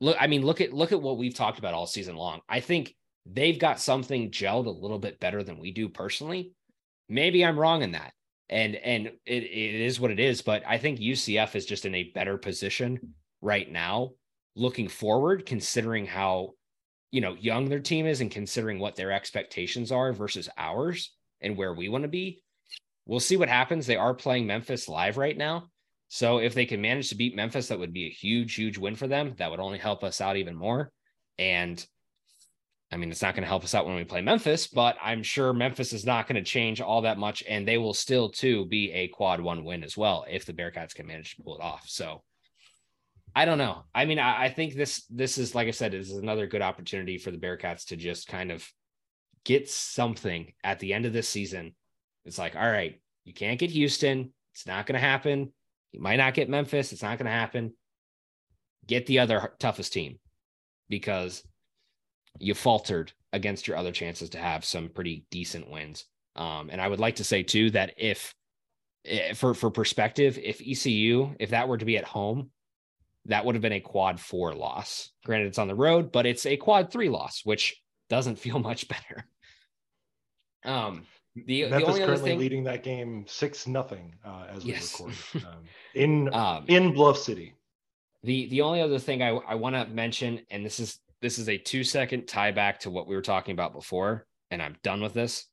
[0.03, 2.41] look, I mean, look at look at what we've talked about all season long.
[2.49, 6.53] I think they've got something gelled a little bit better than we do personally.
[7.09, 8.13] Maybe I'm wrong in that.
[8.51, 11.95] And and it, it is what it is, but I think UCF is just in
[11.95, 14.11] a better position right now
[14.55, 16.51] looking forward considering how
[17.11, 21.57] you know young their team is and considering what their expectations are versus ours and
[21.57, 22.43] where we want to be.
[23.07, 23.87] We'll see what happens.
[23.87, 25.69] They are playing Memphis live right now.
[26.15, 28.97] So if they can manage to beat Memphis, that would be a huge, huge win
[28.97, 29.33] for them.
[29.39, 30.93] That would only help us out even more.
[31.39, 31.83] And
[32.91, 35.23] I mean, it's not going to help us out when we play Memphis, but I'm
[35.23, 37.43] sure Memphis is not going to change all that much.
[37.49, 40.95] And they will still, too, be a quad one win as well if the Bearcats
[40.95, 41.85] can manage to pull it off.
[41.89, 42.23] So
[43.35, 43.85] I don't know.
[43.95, 47.17] I mean, I, I think this, this is, like I said, is another good opportunity
[47.17, 48.71] for the Bearcats to just kind of
[49.45, 51.75] get something at the end of this season.
[52.27, 54.35] It's like, all right, you can't get Houston.
[54.53, 55.55] It's not going to happen.
[55.93, 56.93] You might not get Memphis.
[56.93, 57.75] It's not going to happen.
[58.87, 60.19] Get the other toughest team
[60.89, 61.43] because
[62.39, 66.07] you faltered against your other chances to have some pretty decent wins.
[66.35, 68.35] Um, and I would like to say too that if,
[69.05, 72.51] if for for perspective, if ECU if that were to be at home,
[73.27, 75.11] that would have been a quad four loss.
[75.25, 78.89] Granted, it's on the road, but it's a quad three loss, which doesn't feel much
[78.89, 79.27] better.
[80.65, 84.65] Um, the, Memphis the only other currently thing, leading that game six nothing uh, as
[84.65, 85.01] we Yes.
[85.01, 85.15] record
[85.47, 85.63] um,
[85.95, 87.55] in um, in Bluff City.
[88.23, 91.49] the the only other thing I I want to mention, and this is this is
[91.49, 95.01] a two second tie back to what we were talking about before, and I'm done
[95.03, 95.47] with this.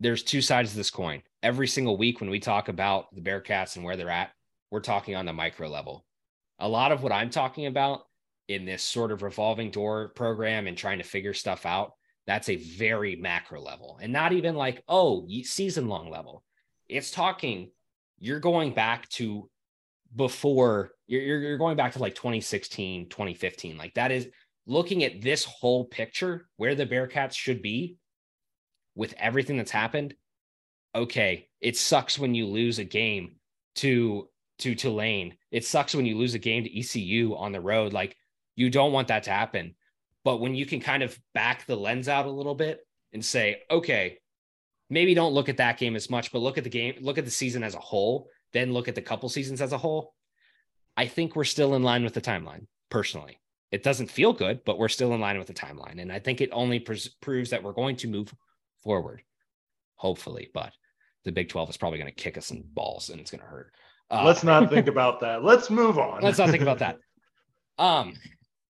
[0.00, 1.22] There's two sides of this coin.
[1.42, 4.30] Every single week when we talk about the Bearcats and where they're at,
[4.70, 6.04] we're talking on the micro level.
[6.60, 8.02] A lot of what I'm talking about
[8.48, 11.92] in this sort of revolving door program and trying to figure stuff out,
[12.28, 16.44] that's a very macro level and not even like, oh, season long level.
[16.86, 17.70] It's talking,
[18.18, 19.48] you're going back to
[20.14, 24.26] before you're, you're going back to like 2016 2015 like that is
[24.66, 27.96] looking at this whole picture where the bearcats should be
[28.94, 30.14] with everything that's happened.
[30.94, 33.36] Okay it sucks when you lose a game
[33.76, 34.28] to
[34.60, 35.36] to tulane.
[35.50, 37.92] It sucks when you lose a game to ecu on the road.
[37.92, 38.16] Like
[38.56, 39.74] you don't want that to happen
[40.28, 43.62] but when you can kind of back the lens out a little bit and say
[43.70, 44.18] okay
[44.90, 47.24] maybe don't look at that game as much but look at the game look at
[47.24, 50.14] the season as a whole then look at the couple seasons as a whole,
[50.96, 53.38] I think we're still in line with the timeline personally.
[53.70, 56.00] It doesn't feel good, but we're still in line with the timeline.
[56.00, 58.32] And I think it only pres- proves that we're going to move
[58.82, 59.22] forward,
[59.96, 60.50] hopefully.
[60.54, 60.72] But
[61.24, 63.46] the Big 12 is probably going to kick us in balls and it's going to
[63.46, 63.72] hurt.
[64.10, 65.44] Uh, Let's not think about that.
[65.44, 66.22] Let's move on.
[66.22, 66.98] let's not think about that.
[67.80, 68.14] Um,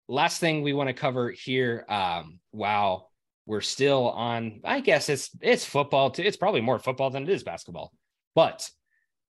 [0.07, 1.85] last thing we want to cover here.
[1.89, 3.07] Um, wow,
[3.45, 4.61] we're still on.
[4.63, 6.11] I guess it's it's football.
[6.11, 6.23] Too.
[6.23, 7.91] It's probably more football than it is basketball.
[8.33, 8.69] But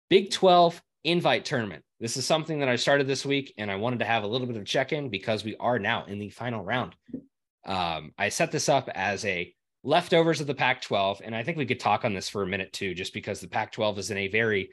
[0.09, 1.85] Big 12 invite tournament.
[2.01, 4.47] This is something that I started this week, and I wanted to have a little
[4.47, 6.95] bit of check in because we are now in the final round.
[7.67, 9.53] Um, I set this up as a
[9.85, 12.47] leftovers of the Pac 12, and I think we could talk on this for a
[12.47, 14.71] minute too, just because the Pac 12 is in a very,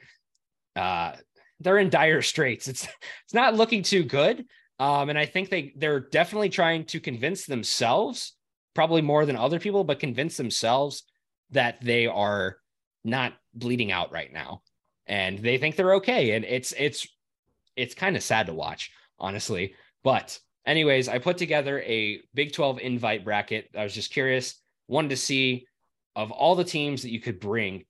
[0.74, 1.12] uh,
[1.60, 2.68] they're in dire straits.
[2.68, 2.84] It's
[3.24, 4.46] it's not looking too good,
[4.78, 8.34] um, and I think they they're definitely trying to convince themselves,
[8.74, 11.04] probably more than other people, but convince themselves
[11.50, 12.56] that they are
[13.04, 14.62] not bleeding out right now.
[15.06, 16.32] And they think they're okay.
[16.32, 17.06] And it's it's
[17.76, 19.74] it's kind of sad to watch honestly.
[20.02, 23.70] But anyways i put together a big 12 invite bracket.
[23.76, 25.66] I was just curious wanted to see
[26.14, 27.84] of all the teams that you could bring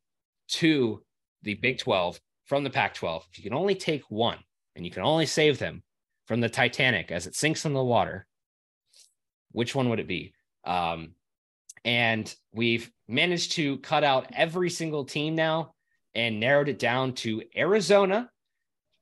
[0.48, 1.02] to
[1.42, 4.38] the big 12 from the pac 12 if you can only take one
[4.74, 5.82] and you can only save them
[6.26, 8.26] from the titanic as it sinks in the water
[9.52, 10.34] which one would it be
[10.64, 11.14] um,
[11.84, 15.72] and we've managed to cut out every single team now
[16.16, 18.28] and narrowed it down to Arizona.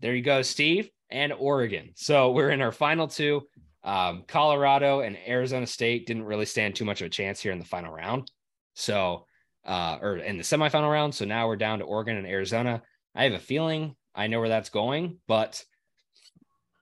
[0.01, 1.93] There you go, Steve, and Oregon.
[1.95, 3.43] So we're in our final two.
[3.83, 7.59] Um, Colorado and Arizona State didn't really stand too much of a chance here in
[7.59, 8.31] the final round.
[8.75, 9.27] So,
[9.65, 11.15] uh, or in the semifinal round.
[11.15, 12.83] So now we're down to Oregon and Arizona.
[13.15, 15.65] I have a feeling I know where that's going, but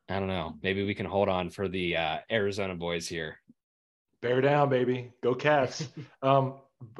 [0.09, 0.57] I don't know.
[0.62, 3.38] Maybe we can hold on for the uh, Arizona boys here.
[4.21, 5.12] Bear down, baby.
[5.23, 5.88] Go Cats.
[6.23, 6.55] um,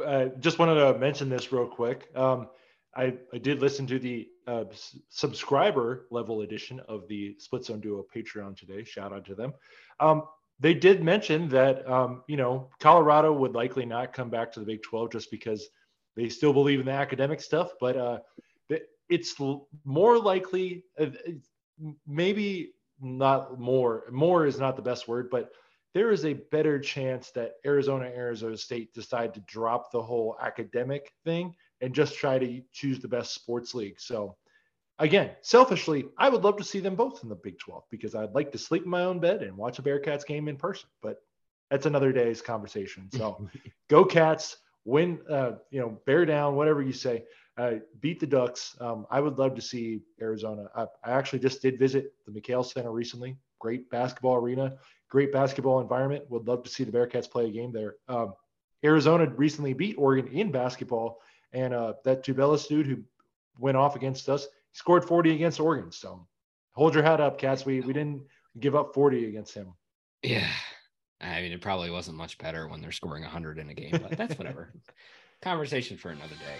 [0.05, 2.09] uh, just wanted to mention this real quick.
[2.15, 2.49] Um,
[2.95, 7.81] I, I did listen to the uh, s- subscriber level edition of the Split Zone
[7.81, 8.85] Duo Patreon today.
[8.85, 9.55] Shout out to them.
[9.99, 10.25] Um,
[10.61, 14.67] they did mention that um, you know Colorado would likely not come back to the
[14.67, 15.69] Big 12 just because
[16.17, 18.19] they still believe in the academic stuff, but uh,
[19.13, 19.35] it's
[19.85, 21.07] more likely, uh,
[22.07, 24.05] maybe not more.
[24.11, 25.51] More is not the best word, but
[25.95, 31.13] there is a better chance that Arizona, Arizona State decide to drop the whole academic
[31.25, 34.01] thing and just try to choose the best sports league.
[34.01, 34.37] So,
[34.99, 38.35] again, selfishly, I would love to see them both in the Big 12 because I'd
[38.35, 40.89] like to sleep in my own bed and watch a Bearcats game in person.
[41.03, 41.19] But
[41.71, 43.11] that's another day's conversation.
[43.13, 43.49] So,
[43.91, 47.25] go Cats, win, uh, you know, bear down, whatever you say,
[47.59, 48.77] uh, beat the Ducks.
[48.81, 50.69] Um, I would love to see Arizona.
[50.75, 53.37] I, I actually just did visit the McKale Center recently.
[53.59, 54.77] Great basketball arena,
[55.09, 56.25] great basketball environment.
[56.31, 57.97] Would love to see the Bearcats play a game there.
[58.09, 58.35] Um,
[58.85, 61.21] Arizona recently beat Oregon in basketball,
[61.53, 63.03] and uh, that Tubelis dude who
[63.59, 65.93] went off against us scored 40 against Oregon.
[65.93, 66.27] So
[66.73, 67.65] hold your head up, Cats.
[67.65, 68.23] We we didn't
[68.59, 69.75] give up 40 against him.
[70.23, 70.51] Yeah.
[71.21, 74.17] I mean, it probably wasn't much better when they're scoring 100 in a game, but
[74.17, 74.73] that's whatever.
[75.41, 76.59] Conversation for another day.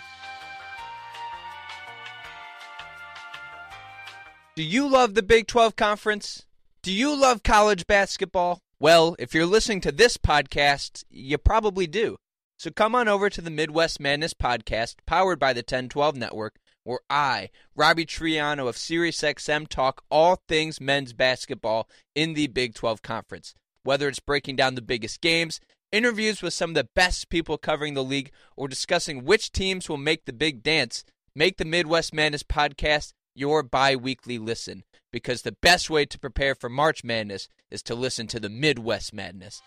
[4.55, 6.45] Do you love the Big 12 Conference?
[6.83, 8.59] Do you love college basketball?
[8.79, 12.17] Well, if you're listening to this podcast, you probably do.
[12.59, 16.99] So come on over to the Midwest Madness podcast, powered by the 1012 Network, where
[17.09, 23.55] I, Robbie Triano of SiriusXM, talk all things men's basketball in the Big 12 Conference.
[23.85, 25.61] Whether it's breaking down the biggest games,
[25.93, 29.97] interviews with some of the best people covering the league, or discussing which teams will
[29.97, 34.85] make the big dance, make the Midwest Madness podcast your bi weekly listen.
[35.11, 39.13] Because the best way to prepare for March Madness is to listen to the Midwest
[39.13, 39.61] Madness.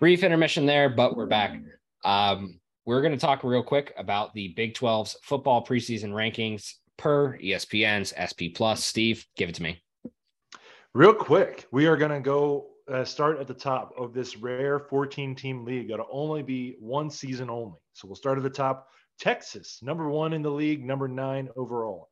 [0.00, 1.58] brief intermission there, but we're back.
[2.04, 7.36] Um, we're going to talk real quick about the Big 12's football preseason rankings per
[7.38, 8.82] ESPN's SP Plus.
[8.84, 9.82] Steve, give it to me.
[10.94, 14.78] Real quick, we are going to go uh, start at the top of this rare
[14.78, 15.90] 14 team league.
[15.90, 17.78] It'll only be one season only.
[17.92, 18.88] So we'll start at the top.
[19.18, 22.08] Texas, number one in the league, number nine overall.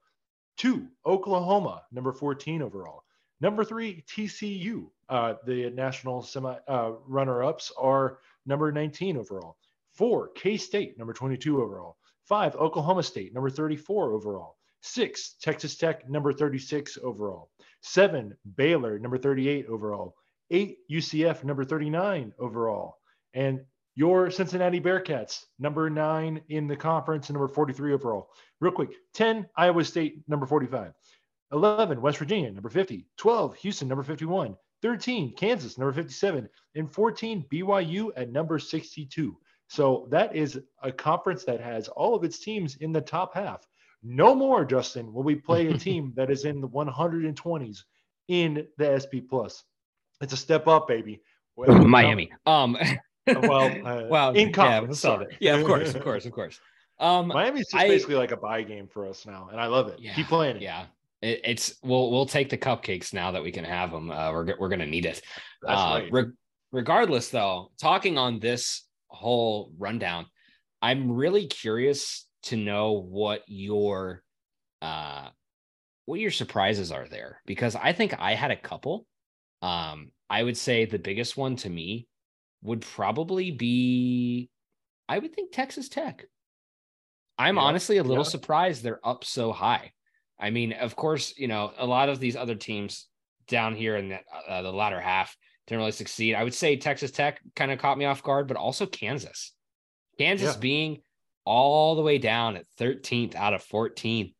[0.56, 3.04] Two, Oklahoma, number 14 overall.
[3.40, 4.86] Number three, TCU.
[5.08, 9.56] Uh, the national semi uh, runner ups are number 19 overall.
[9.94, 11.96] Four, K State, number 22 overall.
[12.24, 14.56] Five, Oklahoma State, number 34 overall.
[14.80, 17.50] Six, Texas Tech, number 36 overall.
[17.82, 20.16] Seven, Baylor, number 38 overall.
[20.50, 22.98] Eight, UCF, number 39 overall.
[23.34, 23.60] And
[23.94, 28.28] your Cincinnati Bearcats, number nine in the conference and number 43 overall.
[28.60, 30.92] Real quick 10, Iowa State, number 45.
[31.52, 33.06] 11, West Virginia, number 50.
[33.16, 34.56] 12, Houston, number 51.
[34.82, 36.48] 13, Kansas, number 57.
[36.74, 39.36] And 14, BYU at number 62.
[39.68, 43.66] So that is a conference that has all of its teams in the top half.
[44.02, 47.78] No more, Justin, will we play a team that is in the 120s
[48.28, 49.64] in the SP Plus.
[50.20, 51.20] It's a step up, baby.
[51.56, 52.30] Well, Miami.
[52.46, 52.76] Um,
[53.26, 55.36] Well, uh, well, in yeah, conference, we'll sorry.
[55.40, 56.60] yeah, of course, of course, of course.
[56.98, 59.88] Um, Miami's just I- basically like a buy game for us now, and I love
[59.88, 59.98] it.
[60.00, 60.62] Yeah, Keep playing it.
[60.62, 60.86] yeah,
[61.22, 64.10] it, it's we'll we'll take the cupcakes now that we can have them.
[64.10, 65.22] Uh, we're we're gonna need it.
[65.66, 66.12] Uh, right.
[66.12, 66.32] re-
[66.72, 70.26] regardless, though, talking on this whole rundown,
[70.80, 74.22] I'm really curious to know what your
[74.82, 75.28] uh
[76.04, 79.04] what your surprises are there because I think I had a couple.
[79.62, 82.06] Um, I would say the biggest one to me
[82.62, 84.50] would probably be
[85.08, 86.24] I would think Texas Tech.
[87.38, 88.30] I'm Yeah, honestly a little yeah.
[88.30, 89.92] surprised they're up so high.
[90.38, 93.06] I mean, of course, you know, a lot of these other teams
[93.46, 95.36] down here in the, uh, the latter half
[95.66, 96.34] didn't really succeed.
[96.34, 99.52] I would say Texas Tech kind of caught me off guard, but also Kansas.
[100.18, 100.60] Kansas Yeah.
[100.60, 101.02] being
[101.44, 104.34] all the way down at 13th out of 14.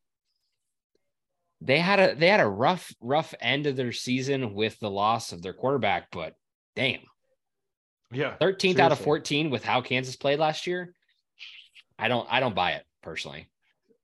[1.60, 5.32] They had a they had a rough rough end of their season with the loss
[5.32, 6.34] of their quarterback, but
[6.74, 7.00] damn,
[8.12, 8.36] Yeah.
[8.40, 10.92] 13th out of 14 with how Kansas played last year.
[11.98, 13.48] I don't I don't buy it personally.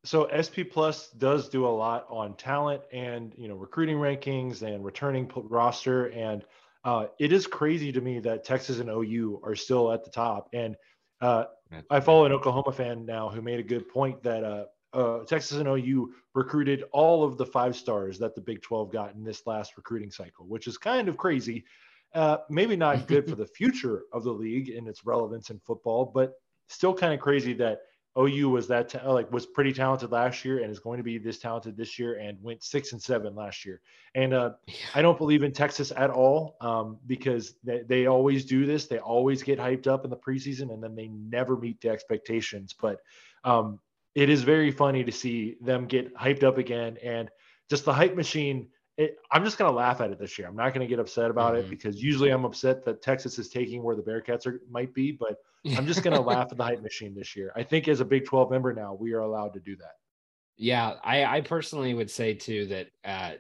[0.05, 4.85] So SP Plus does do a lot on talent and you know recruiting rankings and
[4.85, 6.45] returning roster, and
[6.85, 10.49] uh, it is crazy to me that Texas and OU are still at the top.
[10.53, 10.75] And
[11.21, 11.45] uh,
[11.89, 15.59] I follow an Oklahoma fan now who made a good point that uh, uh, Texas
[15.59, 19.47] and OU recruited all of the five stars that the Big 12 got in this
[19.47, 21.65] last recruiting cycle, which is kind of crazy.
[22.15, 26.05] Uh, maybe not good for the future of the league and its relevance in football,
[26.05, 26.35] but
[26.69, 27.81] still kind of crazy that
[28.19, 31.17] OU was that ta- like was pretty talented last year and is going to be
[31.17, 33.81] this talented this year and went six and seven last year.
[34.15, 34.51] And uh,
[34.95, 38.87] I don't believe in Texas at all um, because they, they always do this.
[38.87, 42.75] They always get hyped up in the preseason and then they never meet the expectations.
[42.79, 42.99] But
[43.45, 43.81] um,
[44.15, 47.31] it is very funny to see them get hyped up again and
[47.71, 48.69] just the hype machine.
[48.99, 50.47] It, I'm just going to laugh at it this year.
[50.49, 51.61] I'm not going to get upset about Mhm.
[51.61, 55.13] it because usually I'm upset that Texas is taking where the Bearcats are might be,
[55.13, 55.37] but
[55.79, 57.53] I'm just going to laugh at the hype machine this year.
[57.57, 59.95] I think as a Big 12 member now, we are allowed to do that.
[60.59, 63.33] Yeah, I, I personally would say too that uh,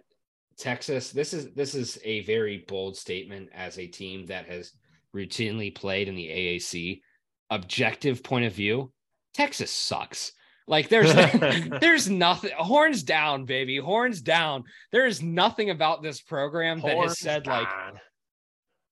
[0.56, 1.10] Texas.
[1.10, 4.72] This is this is a very bold statement as a team that has
[5.14, 7.02] routinely played in the AAC.
[7.50, 8.90] Objective point of view,
[9.34, 10.32] Texas sucks.
[10.66, 11.12] Like there's
[11.80, 12.50] there's nothing.
[12.56, 13.78] Horns down, baby.
[13.78, 14.64] Horns down.
[14.90, 17.68] There is nothing about this program that has Horns said like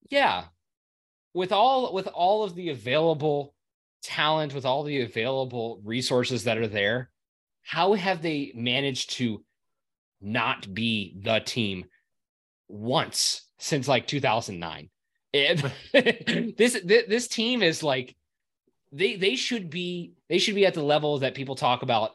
[0.09, 0.45] yeah
[1.33, 3.55] with all with all of the available
[4.03, 7.09] talent with all the available resources that are there
[7.63, 9.43] how have they managed to
[10.19, 11.85] not be the team
[12.67, 14.89] once since like 2009
[15.33, 18.15] It- this thi- this team is like
[18.91, 22.11] they they should be they should be at the level that people talk about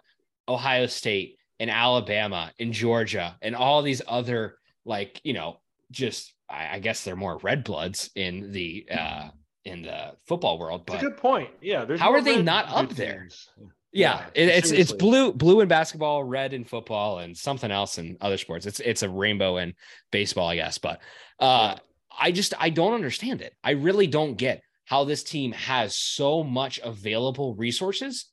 [0.48, 5.58] ohio state and alabama and georgia and all these other like you know
[5.90, 9.28] just I, I guess they're more red bloods in the uh
[9.66, 11.50] in the football world, but a good point.
[11.60, 11.84] Yeah.
[11.84, 13.22] There's How are they not up there?
[13.22, 13.48] teams.
[13.92, 18.16] yeah, it, it's it's blue blue in basketball, red in football, and something else in
[18.20, 18.64] other sports.
[18.64, 19.74] It's it's a rainbow in
[20.12, 20.78] baseball, I guess.
[20.78, 21.00] But
[21.40, 21.76] uh
[22.18, 23.54] I just I don't understand it.
[23.62, 28.26] I really don't get how this team has so much available resources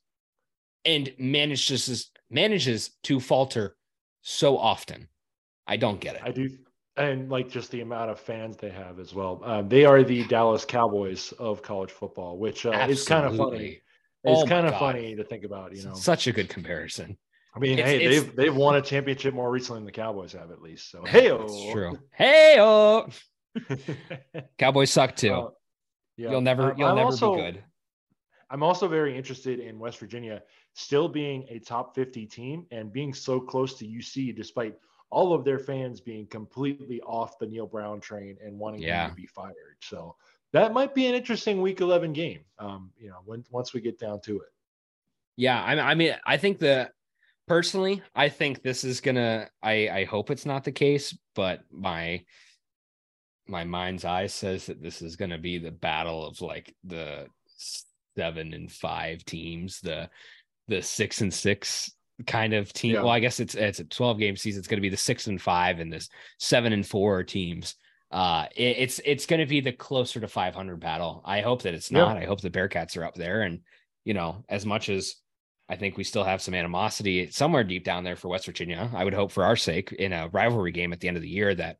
[0.84, 3.76] and manages manages to falter
[4.22, 5.08] so often.
[5.66, 6.22] I don't get it.
[6.24, 6.48] I do.
[6.96, 9.40] And like just the amount of fans they have as well.
[9.44, 13.80] Um, they are the Dallas Cowboys of college football, which uh, is kind of funny.
[14.22, 14.78] It's Oh kind of God.
[14.78, 15.94] funny to think about, you know.
[15.94, 17.18] Such a good comparison.
[17.54, 20.32] I mean, It's- hey, it's- they've they've won a championship more recently than the Cowboys
[20.32, 20.90] have, at least.
[20.90, 21.28] So hey,
[21.72, 21.98] true.
[22.12, 23.08] Hey, oh,
[24.58, 25.32] Cowboys suck too.
[25.32, 25.48] Uh,
[26.16, 26.30] Yeah.
[26.30, 27.64] You'll never Um, you'll I'm never also- be good.
[28.50, 30.42] I'm also very interested in West Virginia
[30.74, 34.78] still being a top 50 team and being so close to UC despite
[35.10, 39.04] all of their fans being completely off the Neal Brown train and wanting Yeah.
[39.06, 39.76] him to be fired.
[39.80, 40.16] So
[40.52, 42.44] that might be an interesting week 11 game.
[42.58, 44.52] Um, you know, when, once we get down to it.
[45.36, 46.92] Yeah, I, I mean, I think the
[47.48, 49.50] personally, I think this is gonna.
[49.62, 52.24] I I hope it's not the case, but my
[53.46, 57.26] my mind's eye says that this is gonna be the battle of like the
[58.16, 60.08] seven and five teams, the
[60.68, 61.90] the six and six
[62.26, 62.94] kind of team.
[62.94, 63.02] Yeah.
[63.02, 64.60] Well, I guess it's it's a twelve game season.
[64.60, 67.74] It's gonna be the six and five and this seven and four teams.
[68.10, 71.20] Uh, it, it's it's going to be the closer to 500 battle.
[71.24, 71.98] I hope that it's Yeah.
[72.04, 72.16] not.
[72.16, 73.58] I hope the Bearcats are up there, and
[74.04, 75.16] you know, as much as
[75.68, 78.88] I think we still have some animosity somewhere deep down there for West Virginia.
[78.94, 81.28] I would hope for our sake in a rivalry game at the end of the
[81.28, 81.78] year that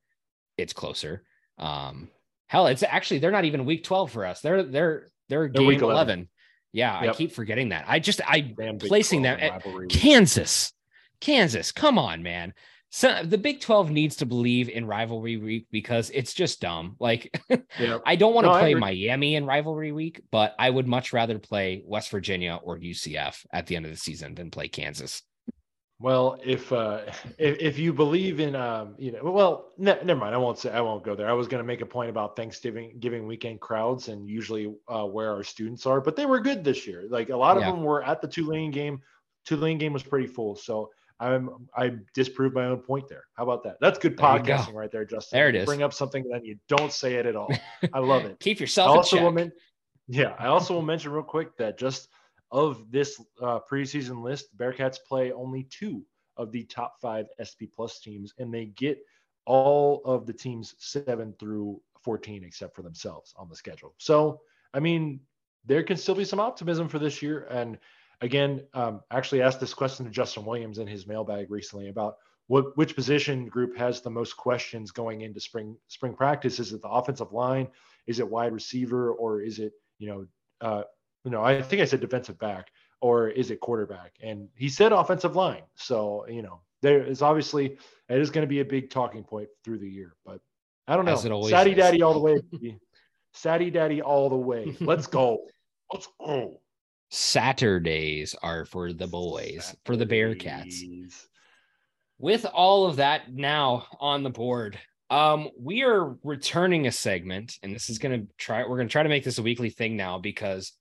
[0.56, 1.22] it's closer.
[1.58, 2.08] Um,
[2.46, 4.40] hell, it's actually they're not even week 12 for us.
[4.40, 5.94] They're they're they're, They're game week 11.
[5.94, 6.28] 11.
[6.72, 7.84] Yeah, I keep forgetting that.
[7.88, 9.88] I just I Damn placing 12 them at.
[9.90, 10.72] Kansas.
[11.20, 12.52] Kansas, come on, man.
[12.90, 16.94] So the Big 12 needs to believe in rivalry week because it's just dumb.
[17.00, 17.40] Like
[17.78, 17.98] Yeah.
[18.06, 18.74] I don't want to No, play.
[18.74, 23.66] Miami in rivalry week, but I would much rather play West Virginia or UCF at
[23.66, 25.22] the end of the season than play Kansas.
[26.04, 27.00] Well, if uh,
[27.38, 30.34] if, if you believe in um, you know, well, ne- never mind.
[30.34, 31.30] I won't say I won't go there.
[31.30, 35.06] I was going to make a point about Thanksgiving giving weekend crowds and usually uh,
[35.06, 37.04] where our students are, but they were good this year.
[37.08, 37.70] Like a lot of Yeah.
[37.70, 39.00] them were at the Tulane game.
[39.46, 40.90] Tulane game was pretty full, so
[41.20, 43.24] I'm I disproved my own point there.
[43.32, 43.78] How about that?
[43.80, 45.38] That's good There podcasting right there, Justin.
[45.38, 45.64] There it is.
[45.64, 47.50] Bring up something and then you don't say it at all.
[47.94, 48.38] I love it.
[48.40, 49.52] Keep yourself in also will men-
[50.08, 52.10] yeah, I also will mention real quick that just
[52.54, 56.04] of this uh, preseason list, Bearcats play only two
[56.36, 59.00] of the top five SP Plus teams, and they get
[59.44, 63.94] all of the teams seven through 14 except for themselves on the schedule.
[63.98, 64.40] So,
[64.72, 65.20] I mean,
[65.66, 67.46] there can still be some optimism for this year.
[67.50, 67.76] And
[68.20, 72.76] again, um, actually asked this question to Justin Williams in his mailbag recently about what
[72.76, 76.60] which position group has the most questions going into spring spring practice.
[76.60, 77.68] Is it the offensive line?
[78.06, 80.26] Is it wide receiver, or is it you know
[80.60, 80.82] uh,
[81.24, 82.68] you know I think I said defensive back,
[83.00, 84.14] or is it quarterback?
[84.22, 85.62] And he said offensive line.
[85.74, 89.48] So you know there is obviously it is going to be a big talking point
[89.64, 90.14] through the year.
[90.24, 90.40] But
[90.86, 91.16] I don't know.
[91.48, 91.76] Saddy is.
[91.76, 92.40] daddy all the way.
[93.32, 94.76] Saddy daddy all the way.
[94.80, 95.46] Let's go.
[95.92, 96.60] Let's go.
[97.10, 100.82] Saturdays are for the boys, for the Bearcats.
[102.18, 104.78] With all of that now on the board,
[105.10, 108.66] um, we are returning a segment, and this is gonna try.
[108.66, 110.72] We're gonna try to make this a weekly thing now because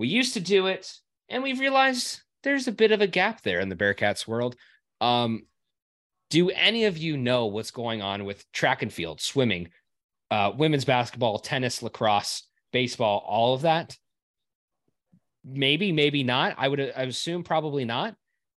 [0.00, 0.90] we used to do it,
[1.28, 4.56] and we've realized there's a bit of a gap there in the Bearcats world.
[5.02, 5.42] Um,
[6.30, 9.68] do any of you know what's going on with track and field, swimming,
[10.30, 13.94] uh, women's basketball, tennis, lacrosse, baseball, all of that?
[15.44, 16.54] Maybe, maybe not.
[16.56, 18.14] I would I would assume probably not.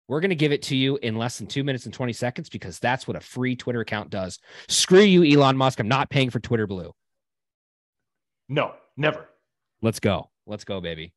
[0.07, 2.51] We're going to give it to you in less than two minutes and 20 seconds
[2.51, 4.39] because that's what a free Twitter account does.
[4.69, 5.81] Screw you, Elon Musk.
[5.81, 6.93] I'm not paying for Twitter Blue.
[8.49, 9.29] No, never.
[9.81, 10.31] Let's go.
[10.47, 11.15] Let's go, baby.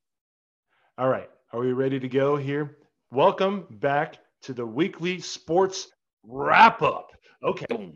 [0.97, 1.29] All right.
[1.51, 2.77] Are we ready to go here?
[3.11, 5.89] Welcome back to the weekly sports
[6.23, 7.11] wrap up.
[7.43, 7.91] Okay.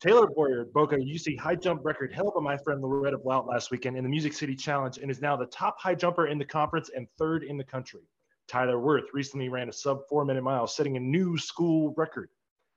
[0.00, 3.70] Taylor Boyer broke a UC high jump record held by my friend Loretta Blount last
[3.70, 6.46] weekend in the Music City Challenge and is now the top high jumper in the
[6.46, 8.00] conference and third in the country.
[8.48, 12.30] Tyler Worth recently ran a sub four minute mile, setting a new school record.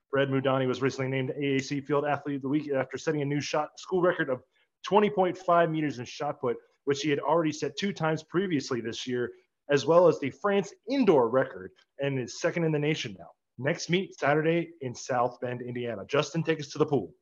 [0.10, 3.40] Fred Moudani was recently named AAC Field Athlete of the Week after setting a new
[3.40, 4.44] shot school record of
[4.86, 9.32] 20.5 meters in shot put, which he had already set two times previously this year,
[9.70, 13.30] as well as the France indoor record, and is second in the nation now.
[13.58, 16.04] Next meet Saturday in South Bend, Indiana.
[16.08, 17.14] Justin, take us to the pool.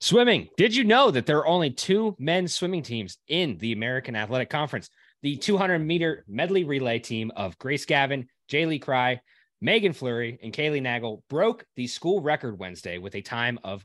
[0.00, 0.48] Swimming.
[0.56, 4.48] Did you know that there are only two men's swimming teams in the American Athletic
[4.50, 4.90] Conference?
[5.22, 9.20] The 200 meter medley relay team of Grace Gavin, Jaylee Cry,
[9.60, 13.84] Megan Fleury, and Kaylee Nagel broke the school record Wednesday with a time of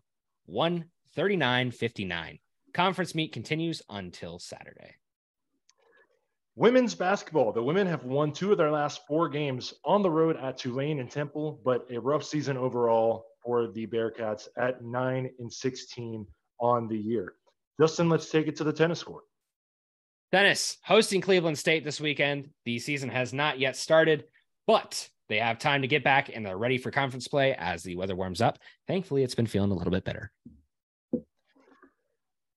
[0.50, 2.40] 139.59.
[2.74, 4.96] Conference meet continues until Saturday.
[6.56, 7.52] Women's basketball.
[7.52, 11.00] The women have won two of their last four games on the road at Tulane
[11.00, 16.26] and Temple, but a rough season overall for the Bearcats at 9 and 16
[16.60, 17.34] on the year.
[17.80, 19.24] Justin, let's take it to the tennis court.
[20.32, 22.50] Tennis hosting Cleveland State this weekend.
[22.66, 24.26] The season has not yet started,
[24.66, 27.96] but they have time to get back and they're ready for conference play as the
[27.96, 28.60] weather warms up.
[28.88, 30.32] Thankfully, it's been feeling a little bit better.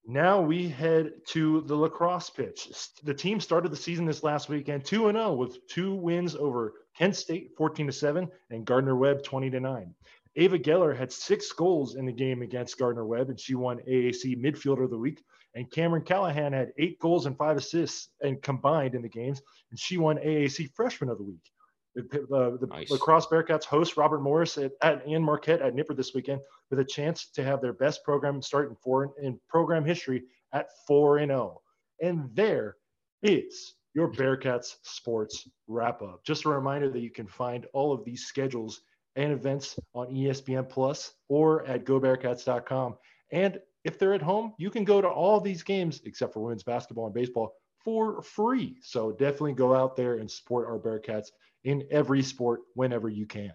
[0.08, 2.68] Now we head to the lacrosse pitch.
[3.02, 7.16] The team started the season this last weekend 2 0 with two wins over Kent
[7.16, 9.94] State 14 7 and Gardner Webb 20 9.
[10.36, 14.40] Ava Geller had six goals in the game against Gardner Webb, and she won AAC
[14.40, 15.24] Midfielder of the Week.
[15.56, 19.80] And Cameron Callahan had eight goals and five assists and combined in the games, and
[19.80, 21.50] she won AAC Freshman of the Week.
[21.96, 22.90] The, the Nice.
[22.90, 26.84] lacrosse Bearcats host Robert Morris at, at Ann Marquette at Nippert this weekend with a
[26.84, 31.30] chance to have their best program start in four in program history at four and
[31.30, 31.62] zero.
[32.02, 32.76] And there
[33.22, 36.22] is your Bearcats sports wrap up.
[36.24, 38.82] Just a reminder that you can find all of these schedules
[39.16, 42.96] and events on ESPN Plus or at GoBearcats.com.
[43.32, 46.62] And if they're at home, you can go to all these games except for women's
[46.62, 48.76] basketball and baseball for free.
[48.82, 51.28] So definitely go out there and support our Bearcats
[51.66, 53.52] in every sport whenever you can.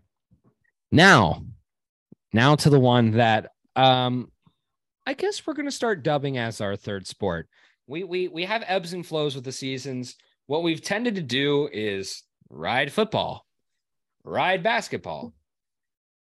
[0.92, 1.46] Now,
[2.34, 4.30] now to the one that um
[5.08, 7.48] I guess we're gonna start dubbing as our third sport.
[7.88, 10.16] We we we have ebbs and flows with the seasons.
[10.46, 13.46] What we've tended to do is ride football,
[14.26, 15.34] ride basketball,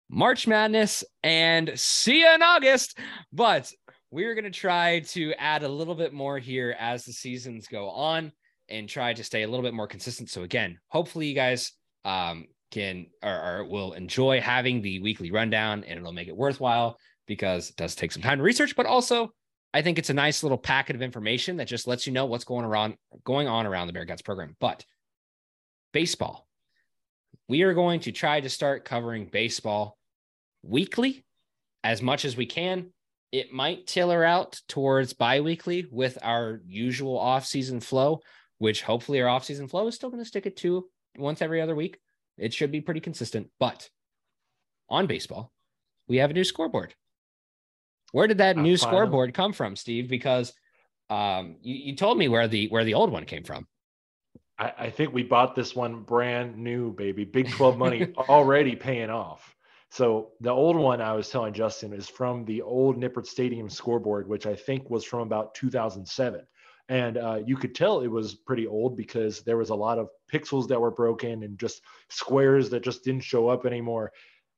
[0.09, 2.97] March Madness, and see you in August.
[3.33, 3.71] But
[4.11, 8.31] we're gonna try to add a little bit more here as the seasons go on
[8.69, 10.29] and try to stay a little bit more consistent.
[10.29, 11.73] So again, hopefully you guys
[12.05, 16.97] um can or, or will enjoy having the weekly rundown and it'll make it worthwhile
[17.27, 19.31] because it does take some time to research, but also
[19.73, 22.43] I think it's a nice little packet of information that just lets you know what's
[22.43, 24.55] going around going on around the Bearcats program.
[24.59, 24.83] But
[25.93, 26.47] baseball,
[27.47, 29.97] we are going to try to start covering baseball
[30.63, 31.25] weekly
[31.83, 32.91] as much as we can.
[33.31, 38.19] It might tailor out towards bi-weekly with our usual off-season flow,
[38.57, 41.75] which hopefully our off-season flow is still going to stick at two once every other
[41.75, 41.99] week.
[42.37, 43.49] It should be pretty consistent.
[43.59, 43.89] But
[44.89, 45.51] on baseball,
[46.07, 46.93] we have a new scoreboard.
[48.11, 48.77] Where did that new finally.
[48.77, 50.09] scoreboard come from, Steve?
[50.09, 50.53] Because
[51.09, 53.67] um, you, you told me where the where the old one came from.
[54.57, 57.25] I, I think we bought this one brand new, baby.
[57.25, 59.55] Big 12 money already paying off.
[59.89, 64.27] So the old one I was telling Justin is from the old Nippert Stadium scoreboard,
[64.27, 66.41] which I think was from about 2007.
[66.91, 70.09] And uh, you could tell it was pretty old because there was a lot of
[70.29, 74.11] pixels that were broken and just squares that just didn't show up anymore.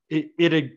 [0.10, 0.72] It, it had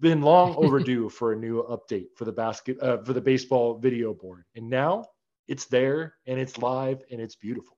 [0.00, 4.14] been long overdue for a new update for the basket uh, for the baseball video
[4.14, 5.04] board, and now
[5.48, 7.76] it's there and it's live and it's beautiful.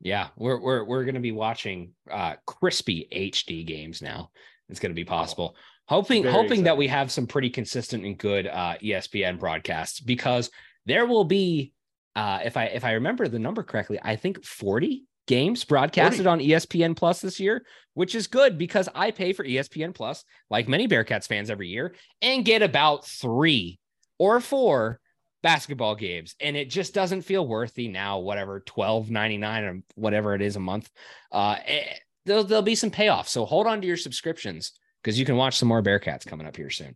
[0.00, 4.30] Yeah, we're we're we're going to be watching uh, crispy HD games now.
[4.68, 5.56] It's going to be possible.
[5.86, 10.48] hoping very hoping that we have some pretty consistent and good uh, ESPN broadcasts because
[10.86, 11.72] there will be,
[12.16, 16.28] uh, if I if I remember the number correctly, I think forty games broadcasted 40.
[16.28, 17.64] on ESPN Plus this year,
[17.94, 21.94] which is good because I pay for ESPN Plus like many Bearcats fans every year
[22.22, 23.78] and get about three
[24.18, 25.00] or four
[25.42, 26.34] basketball games.
[26.40, 30.88] And it just doesn't feel worthy now whatever 12.99 or whatever it is a month.
[31.30, 31.96] Uh eh,
[32.26, 35.56] there'll, there'll be some payoff so hold on to your subscriptions because you can watch
[35.56, 36.94] some more bearcats coming up here soon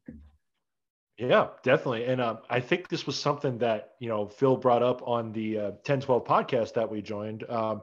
[1.21, 2.07] Yeah, definitely.
[2.07, 5.59] And um, I think this was something that, you know, Phil brought up on the
[5.59, 7.45] uh, 1012 podcast that we joined.
[7.51, 7.83] Um,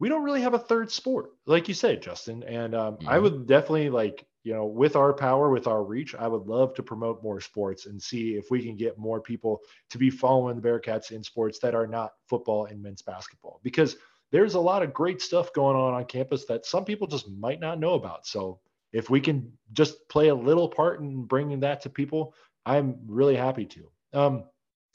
[0.00, 2.42] we don't really have a third sport, like you said, Justin.
[2.44, 3.22] And um, I Mhm.
[3.22, 6.82] would definitely like, you know, with our power, with our reach, I would love to
[6.82, 9.60] promote more sports and see if we can get more people
[9.90, 13.96] to be following the Bearcats in sports that are not football and men's basketball because
[14.30, 17.60] there's a lot of great stuff going on on campus that some people just might
[17.60, 18.26] not know about.
[18.26, 18.60] So
[18.92, 22.34] if we can just play a little part in bringing that to people,
[22.68, 23.90] I'm really happy to.
[24.12, 24.44] Um,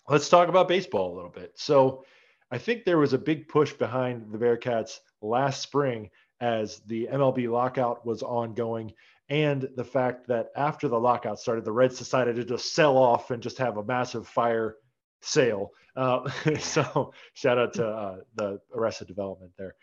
[0.07, 1.53] let's talk about baseball a little bit.
[1.55, 2.05] So,
[2.51, 7.49] I think there was a big push behind the Bearcats last spring as the MLB
[7.49, 8.93] lockout was ongoing,
[9.27, 13.31] and the fact that after the lockout started, the Reds decided to just sell off
[13.31, 14.75] and just have a massive fire
[15.21, 15.71] sale.
[15.95, 19.73] Uh, so, shout out to uh, the Arrested Development there.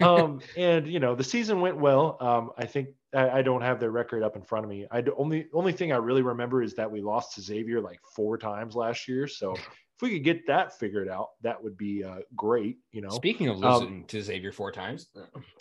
[0.00, 2.16] Um, and you know the season went well.
[2.20, 4.86] Um, I think I, I don't have their record up in front of me.
[4.90, 8.00] I do, only only thing I really remember is that we lost to Xavier like
[8.14, 9.26] four times last year.
[9.26, 12.78] So if we could get that figured out, that would be uh, great.
[12.92, 15.08] You know, speaking of Um, losing to xavier four times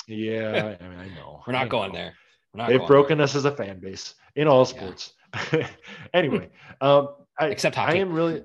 [0.07, 1.97] yeah, I mean, I know we're not I going know.
[1.97, 2.13] there
[2.53, 4.65] we're not They've going broken us as a fan base in all Yeah.
[4.65, 5.13] sports.
[6.13, 6.49] anyway,
[6.81, 7.09] um,
[7.39, 8.43] I, Except I am really.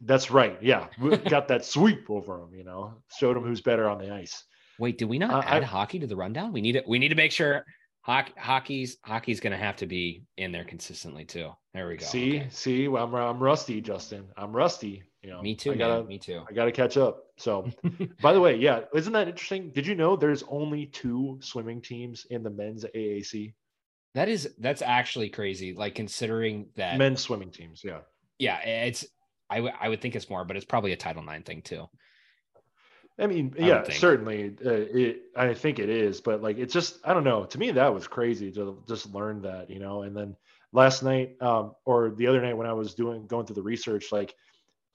[0.00, 0.58] That's right.
[0.62, 2.54] Yeah, we got that sweep over them.
[2.54, 4.44] You know, showed them who's better on the ice.
[4.82, 6.52] Wait, did we not Uh, I- add hockey to the rundown?
[6.52, 6.88] We need it.
[6.88, 7.64] We need to make sure
[8.00, 11.52] hockey, hockey's hockey's going to have to be in there consistently too.
[11.72, 12.04] There we go.
[12.04, 12.48] See, Okay.
[12.50, 14.26] see, well, I'm I'm rusty, Justin.
[14.36, 15.04] I'm rusty.
[15.22, 15.70] You know, Me too.
[15.70, 16.08] I gotta, man.
[16.08, 16.42] Me too.
[16.48, 17.22] I gotta catch up.
[17.36, 17.70] So,
[18.20, 19.70] by the way, yeah, isn't that interesting?
[19.70, 23.54] Did you know there's only two swimming teams in the men's AAC?
[24.14, 25.74] That is that's actually crazy.
[25.74, 26.98] Like considering that.
[26.98, 28.00] Men's swimming teams, yeah.
[28.40, 29.06] yeah, it's.
[29.48, 31.86] I would I would think it's more, but it's probably a Title IX thing too.
[33.18, 33.98] I mean, yeah, think.
[33.98, 34.56] certainly.
[34.64, 37.44] Uh, it, I think it is, but like, it's just, I don't know.
[37.44, 40.02] To me, that was crazy to just learn that, you know.
[40.02, 40.36] And then
[40.72, 44.12] last night, um, or the other night when I was doing going through the research,
[44.12, 44.34] like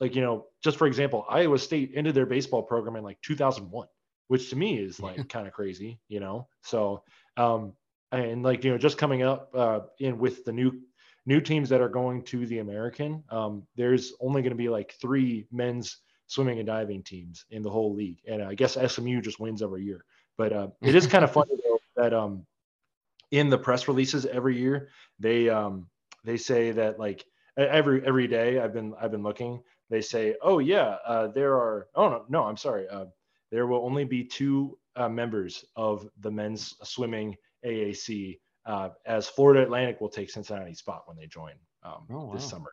[0.00, 3.88] like you know, just for example, Iowa State ended their baseball program in like 2001,
[4.28, 6.48] which to me is like kind of crazy, you know.
[6.62, 7.02] So
[7.36, 7.72] um,
[8.12, 10.80] and like you know, just coming up uh, in with the new
[11.26, 14.94] new teams that are going to the American, um, there's only going to be like
[15.00, 15.98] three men's
[16.28, 19.82] swimming and diving teams in the whole league, and I guess SMU just wins every
[19.82, 20.04] year.
[20.36, 22.46] But uh, it is kind of funny though that um,
[23.30, 25.88] in the press releases every year they um,
[26.24, 27.24] they say that like
[27.56, 31.88] every every day I've been I've been looking they say oh yeah uh, there are
[31.94, 33.06] oh no no I'm sorry uh,
[33.50, 39.62] there will only be two uh, members of the men's swimming AAC uh, as Florida
[39.62, 42.34] Atlantic will take Cincinnati's spot when they join um, oh, wow.
[42.34, 42.72] this summer.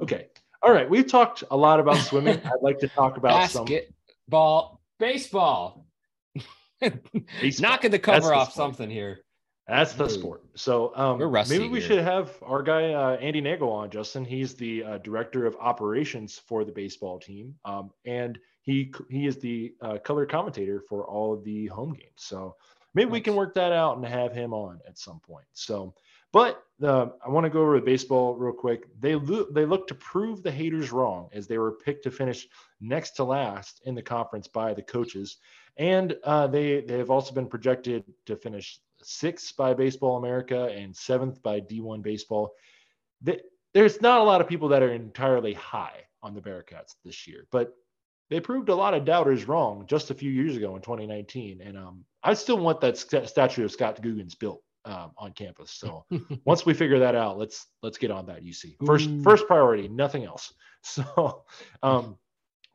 [0.00, 0.26] Okay.
[0.62, 0.88] All right.
[0.88, 2.40] We've talked a lot about swimming.
[2.44, 5.86] I'd like to talk about basketball, baseball.
[6.80, 7.68] baseball.
[7.68, 9.20] Knocking the cover the off something here.
[9.68, 10.42] That's the sport.
[10.56, 11.88] So um, maybe we here.
[11.88, 14.24] should have our guy uh, Andy Nagel on, Justin.
[14.24, 19.38] He's the uh, director of operations for the baseball team, um, and he he is
[19.38, 22.10] the uh, color commentator for all of the home games.
[22.16, 22.56] So
[22.94, 25.46] maybe we can work that out and have him on at some point.
[25.52, 25.94] So,
[26.32, 28.88] but uh, I want to go over the baseball real quick.
[28.98, 32.48] They look they look to prove the haters wrong as they were picked to finish
[32.80, 35.36] next to last in the conference by the coaches,
[35.76, 40.96] and uh, they they have also been projected to finish sixth by Baseball America and
[40.96, 42.52] seventh by D1 Baseball.
[43.20, 43.40] They,
[43.74, 47.46] there's not a lot of people that are entirely high on the Bearcats this year,
[47.50, 47.74] but
[48.30, 51.60] they proved a lot of doubters wrong just a few years ago in 2019.
[51.60, 55.70] And um, I still want that st- statue of Scott Googins built um, on campus.
[55.72, 56.04] So
[56.44, 58.44] once we figure that out, let's let's get on that.
[58.44, 60.52] UC first first priority, nothing else.
[60.84, 61.44] So
[61.84, 62.18] um,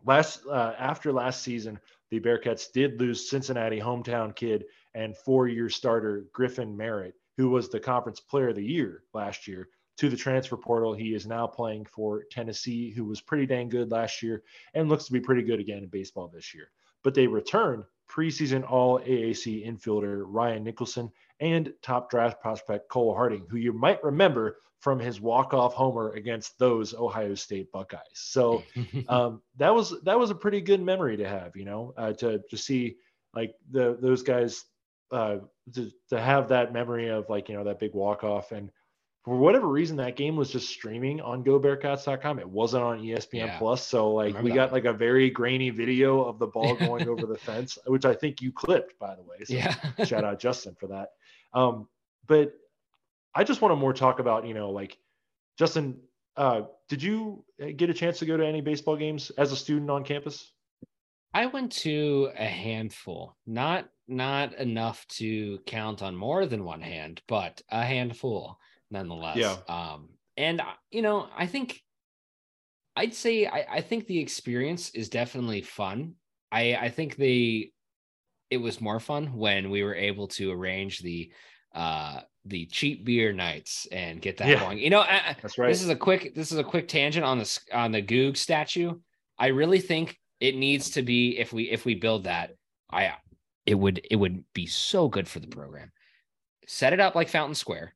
[0.06, 1.78] last uh, after last season,
[2.10, 4.64] the Bearcats did lose Cincinnati hometown kid
[4.96, 9.68] and four-year starter Griffin Merritt, who was the conference player of the year last year,
[9.98, 10.94] to the transfer portal.
[10.94, 14.44] He is now playing for Tennessee, who was pretty dang good last year
[14.74, 16.72] and looks to be pretty good again in baseball this year.
[17.04, 23.46] But they return preseason All AAC infielder Ryan Nicholson and top draft prospect Cole Harding,
[23.50, 28.02] who you might remember from his walk-off homer against those Ohio State Buckeyes.
[28.14, 28.64] So
[29.10, 32.42] um, that was that was a pretty good memory to have, you know, uh, to
[32.50, 32.98] to see
[33.34, 34.66] like the those guys
[35.12, 35.38] uh,
[35.74, 38.72] to to have that memory of like you know that big walk-off and
[39.28, 43.58] for whatever reason that game was just streaming on gobearcats.com it wasn't on espn yeah.
[43.58, 44.56] plus so like we that.
[44.56, 48.14] got like a very grainy video of the ball going over the fence which i
[48.14, 49.76] think you clipped by the way so yeah
[50.06, 51.10] shout out justin for that
[51.54, 51.88] um,
[52.28, 52.54] but
[53.38, 54.98] I just want to more talk about, you know, like
[55.58, 56.00] Justin,
[56.36, 57.44] uh, did you
[57.76, 60.52] get a chance to go to any baseball games as a student on campus?
[61.34, 67.22] I went to a handful, not not enough to count on more than one hand,
[67.28, 68.58] but a handful
[68.92, 69.38] nonetheless.
[69.38, 69.58] Yeah.
[69.68, 70.62] Um, and
[70.92, 71.82] you know, I think
[72.96, 76.14] I'd say I, I think the experience is definitely fun.
[76.52, 77.72] I I think the
[78.50, 81.32] it was more fun when we were able to arrange the
[81.76, 84.80] uh the cheap beer nights and get that yeah, going.
[84.80, 85.04] You know,
[85.42, 85.68] that's right.
[85.68, 88.94] This is a quick this is a quick tangent on the on the Goog statue.
[89.38, 92.52] I really think it needs to be if we if we build that,
[92.92, 93.14] I
[93.66, 95.92] it would it would be so good for the program.
[96.68, 97.94] Set it up like Fountain Square.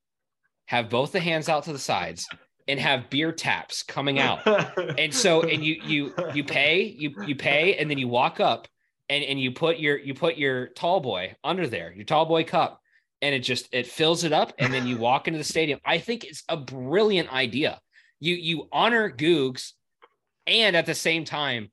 [0.67, 2.27] Have both the hands out to the sides
[2.67, 4.45] and have beer taps coming out.
[4.97, 8.67] and so and you you you pay, you you pay and then you walk up
[9.09, 12.43] and and you put your you put your tall boy under there, your tall boy
[12.43, 12.81] cup
[13.21, 15.79] and it just it fills it up and then you walk into the stadium.
[15.85, 17.79] I think it's a brilliant idea.
[18.19, 19.71] You you honor googs
[20.47, 21.71] and at the same time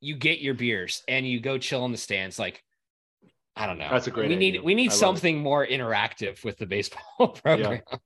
[0.00, 2.38] you get your beers and you go chill in the stands.
[2.38, 2.62] Like
[3.58, 3.88] I don't know.
[3.90, 4.28] That's a great.
[4.28, 4.52] We idea.
[4.52, 7.80] need we need something more interactive with the baseball program.
[7.90, 7.98] Yeah.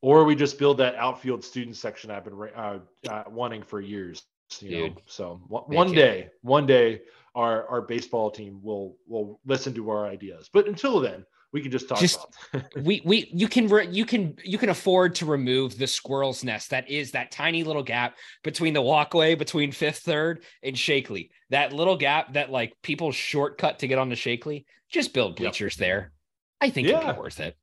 [0.00, 2.78] Or we just build that outfield student section I've been uh,
[3.08, 4.22] uh, wanting for years.
[4.60, 7.02] You Dude, know, so one day, one day,
[7.34, 10.48] our our baseball team will will listen to our ideas.
[10.52, 12.18] But until then, we can just talk just,
[12.52, 12.66] about.
[12.84, 16.70] we we you can re, you can you can afford to remove the squirrel's nest
[16.70, 21.30] that is that tiny little gap between the walkway between fifth third and Sheakley.
[21.50, 24.64] That little gap that like people shortcut to get on the Sheakley.
[24.90, 25.86] Just build bleachers yep.
[25.86, 26.12] there.
[26.60, 26.98] I think yeah.
[27.00, 27.56] it'd be worth it.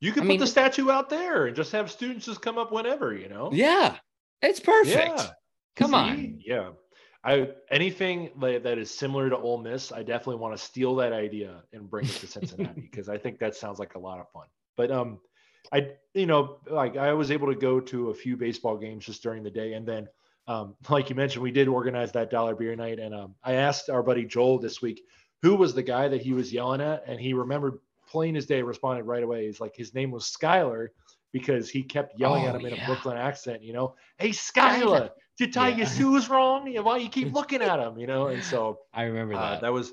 [0.00, 2.58] You can I put mean, the statue out there and just have students just come
[2.58, 3.50] up whenever, you know.
[3.52, 3.96] Yeah,
[4.42, 5.18] it's perfect.
[5.18, 5.26] Yeah.
[5.76, 6.40] Come on.
[6.44, 6.70] Yeah.
[7.22, 11.12] I anything like, that is similar to Ole Miss, I definitely want to steal that
[11.12, 14.30] idea and bring it to Cincinnati because I think that sounds like a lot of
[14.30, 14.46] fun.
[14.76, 15.18] But um,
[15.72, 19.22] I you know like I was able to go to a few baseball games just
[19.22, 20.08] during the day, and then
[20.48, 23.90] um, like you mentioned, we did organize that dollar beer night, and um, I asked
[23.90, 25.02] our buddy Joel this week
[25.42, 28.62] who was the guy that he was yelling at, and he remembered plain as day
[28.62, 29.46] responded right away.
[29.46, 30.88] He's like his name was Skyler,
[31.32, 32.82] because he kept yelling at Oh, him in yeah.
[32.82, 35.76] a Brooklyn accent, you know, hey Skyla, did tie Yeah.
[35.78, 36.72] your shoes wrong?
[36.82, 38.28] Why you keep looking at him, you know?
[38.28, 39.60] And so I remember uh, that.
[39.62, 39.92] that was,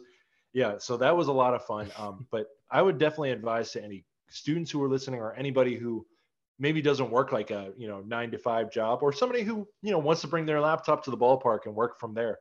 [0.54, 0.78] yeah.
[0.80, 1.92] So that was a lot of fun.
[1.96, 6.06] Um, but I would definitely advise to any students who are listening or anybody who
[6.60, 9.92] maybe doesn't work like a you know nine to five job or somebody who you
[9.92, 12.40] know wants to bring their laptop to the ballpark and work from there.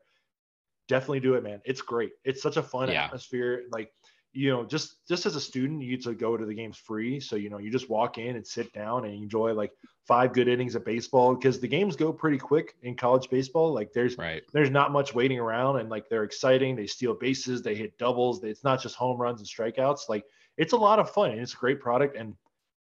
[0.89, 1.61] Definitely do it, man.
[1.65, 2.13] It's great.
[2.25, 3.05] It's such a fun Yeah.
[3.05, 3.65] atmosphere.
[3.71, 3.93] Like
[4.37, 7.19] you know, just just as a student, you get to go to the games free.
[7.21, 9.73] So you know, you just walk in and sit down and enjoy like
[10.07, 13.73] five good innings of baseball because the games go pretty quick in college baseball.
[13.73, 14.43] Like there's right.
[14.53, 16.77] there's not much waiting around and like they're exciting.
[16.77, 18.45] They steal bases, they hit doubles.
[18.45, 20.09] It's not just home runs and strikeouts.
[20.09, 20.25] Like
[20.59, 22.17] it's a lot of fun and it's a great product.
[22.17, 22.35] And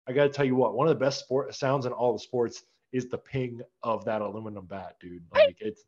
[0.07, 2.19] I got to tell you what, one of the best sport sounds in all the
[2.19, 5.23] sports is the ping of that aluminum bat, dude.
[5.33, 5.85] Like it's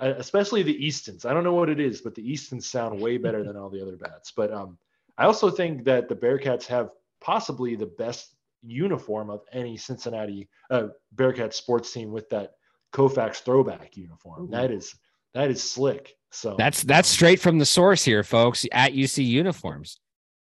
[0.00, 1.24] uh, especially the Eastons.
[1.24, 3.80] I don't know what it is, but the Eastons sound way better than all the
[3.80, 4.30] other bats.
[4.30, 4.78] But um,
[5.18, 6.90] I also think that the Bearcats have
[7.20, 12.52] possibly the best uniform of any Cincinnati uh, Bearcats sports team with that
[12.92, 14.50] Koufax throwback uniform.
[14.50, 14.94] That is
[15.34, 16.14] that is slick.
[16.30, 19.98] So That's that's straight from the source here, folks, at UC uniforms.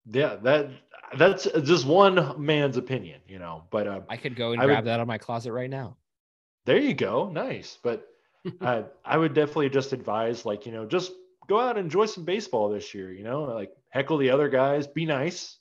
[0.06, 0.70] yeah, that
[1.18, 3.64] that's just one man's opinion, you know.
[3.70, 5.96] But uh, I could go and I would- grab that on my closet right now.
[6.64, 7.78] there you go, nice.
[7.82, 8.06] But
[8.60, 11.12] uh, I would definitely just advise, like you know, just
[11.52, 13.12] go out and enjoy some baseball this year.
[13.12, 15.58] You know, like heckle the other guys, be nice,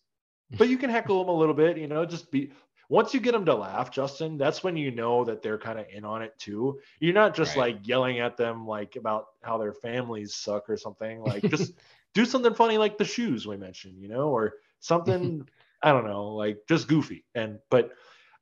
[0.58, 1.78] but you can heckle them a little bit.
[1.78, 2.52] You know, just be.
[2.90, 5.86] Once you get them to laugh, Justin, that's when you know that they're kind of
[5.94, 6.78] in on it too.
[7.00, 7.76] You're not just Right.
[7.76, 11.22] like yelling at them like about how their families suck or something.
[11.32, 11.74] Like just
[12.14, 15.48] do something funny like the shoes we mentioned, you know, or something
[15.82, 17.24] I don't know, like just goofy.
[17.34, 17.92] And but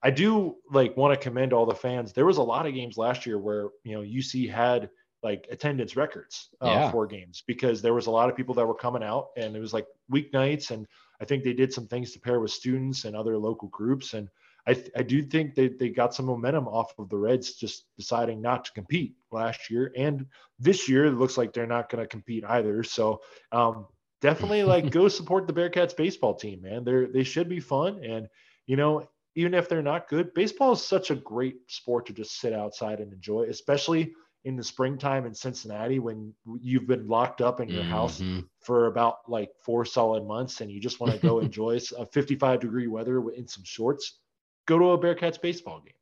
[0.02, 2.14] I do like want to commend all the fans.
[2.14, 4.90] There was a lot of games last year where you know UC had
[5.24, 6.92] like attendance records uh, Yeah.
[6.92, 9.60] for games because there was a lot of people that were coming out and it
[9.60, 10.88] was like weeknights and
[11.22, 14.30] I think they did some things to pair with students and other local groups and
[14.68, 17.86] I, th- I do think they, they got some momentum off of the Reds just
[17.98, 20.26] deciding not to compete last year and
[20.58, 23.88] this year it looks like they're not going to compete either so um,
[24.22, 28.28] definitely like go support the Bearcats baseball team man they're they should be fun and
[28.68, 32.40] you know even if they're not good, baseball is such a great sport to just
[32.40, 34.14] sit outside and enjoy, especially
[34.46, 38.48] in the springtime in Cincinnati when you've been locked up in your house Mhm.
[38.62, 42.62] for about like four solid months and you just want to go enjoy a 55
[42.62, 44.20] degree weather in some shorts.
[44.66, 45.94] Go to a Bearcats baseball game.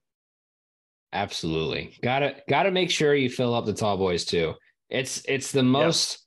[1.14, 1.98] Absolutely.
[2.02, 4.54] Gotta gotta make sure you fill up the tall boys too.
[4.90, 6.26] It's it's the most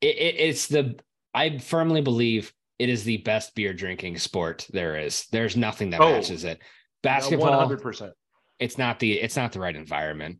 [0.00, 0.98] it, it, it's the
[1.34, 5.26] I firmly believe it is the best beer drinking sport there is.
[5.30, 6.60] There's nothing that Oh, matches it.
[7.02, 8.12] Basketball, 100%.
[8.58, 10.38] it's not the it's not the right environment.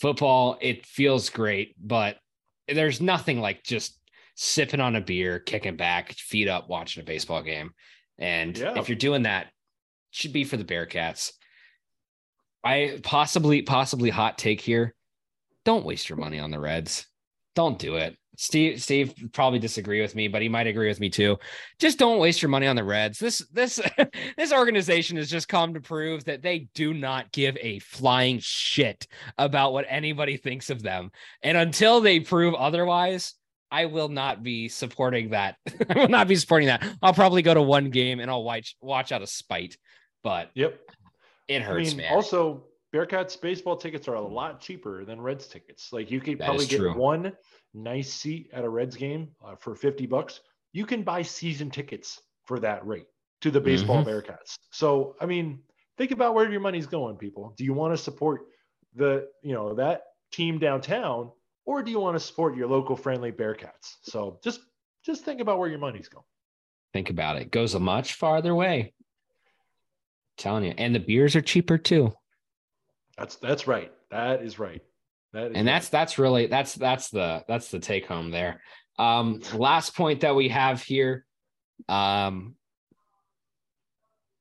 [0.00, 2.18] Football, it feels great, but
[2.68, 3.98] there's nothing like just
[4.34, 7.70] sipping on a beer, kicking back, feet up, watching a baseball game.
[8.18, 8.78] And Yeah.
[8.78, 9.52] if you're doing that, it
[10.10, 11.32] should be for the Bearcats.
[12.64, 14.94] I possibly, possibly hot take here.
[15.64, 17.06] Don't waste your money on the Reds.
[17.54, 18.16] Don't do it.
[18.36, 21.38] Steve, Steve probably disagree with me, but he might agree with me too.
[21.78, 23.18] Just don't waste your money on the Reds.
[23.18, 23.80] This, this,
[24.36, 29.06] this organization has just come to prove that they do not give a flying shit
[29.38, 31.10] about what anybody thinks of them.
[31.42, 33.34] And until they prove otherwise,
[33.70, 35.56] I will not be supporting that.
[35.90, 36.86] I will not be supporting that.
[37.02, 39.76] I'll probably go to one game and I'll watch watch out of spite.
[40.22, 40.78] But Yep.
[41.48, 42.12] it I hurts, mean, man.
[42.14, 42.64] also
[42.94, 45.92] Bearcats baseball tickets are a lot cheaper than Reds tickets.
[45.92, 46.96] Like you could That probably get true.
[46.96, 47.32] one
[47.74, 50.40] nice seat at a Reds game uh, for 50 bucks.
[50.72, 53.06] You can buy season tickets for that rate
[53.40, 54.10] to the baseball Mm-hmm.
[54.10, 54.58] Bearcats.
[54.70, 55.58] So, I mean,
[55.98, 57.52] think about where your money's going, people.
[57.56, 58.42] Do you want to support
[58.94, 61.32] the, you know, that team downtown
[61.66, 63.96] or do you want to support your local friendly Bearcats?
[64.02, 64.60] So, just
[65.04, 66.24] just think about where your money's going.
[66.92, 67.42] Think about it.
[67.42, 68.94] It goes a much farther way.
[70.36, 70.74] telling you.
[70.78, 72.12] And the beers are cheaper too.
[73.16, 73.92] That's that's right.
[74.10, 74.82] That is right.
[75.32, 75.92] That is and that's right.
[75.92, 78.60] that's really that's that's the that's the take home there
[78.98, 81.24] um last point that we have here
[81.88, 82.54] um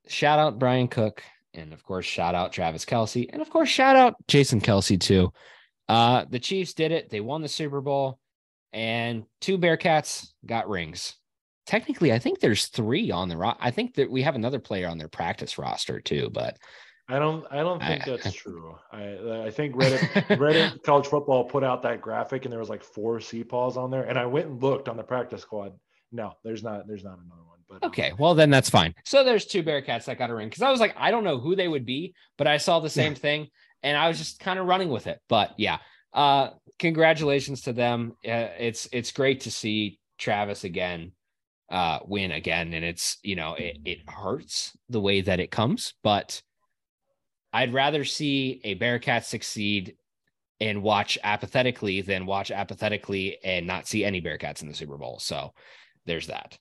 [0.08, 3.96] shout out bryan cook and of course shout out travis kelce and of course shout
[3.96, 5.32] out jason kelce too
[5.90, 8.20] uh the chiefs did it they won the super bowl
[8.72, 11.16] and two bearcats got rings
[11.66, 14.88] technically i think there's three on the ro- i think that we have another player
[14.88, 16.58] on their practice roster too but
[17.10, 18.76] I don't I don't think I- that's true.
[18.92, 20.00] I I think Reddit
[20.38, 23.92] Reddit college football put out that graphic and there was like four C paws on
[23.92, 24.04] there.
[24.04, 25.74] And I went and looked on the practice squad.
[26.12, 27.60] No, there's not there's not another one.
[27.70, 28.94] But um, Okay, well then that's fine.
[29.06, 31.40] So there's two Bearcats that got a ring because I was like, I don't know
[31.40, 33.48] who they would be, but I saw the same thing
[33.82, 35.20] and I was just kind of running with it.
[35.28, 35.80] But yeah,
[36.14, 38.14] uh, congratulations to them.
[38.26, 41.12] Uh, it's it's great to see Travis again
[41.70, 45.94] uh win again and it's you know it, it hurts the way that it comes
[46.04, 46.42] but
[47.54, 49.96] I'd rather see a Bearcat succeed
[50.60, 55.20] and watch apathetically than watch apathetically and not see any Bearcats in the Super Bowl.
[55.20, 55.54] So
[56.06, 56.58] there's that.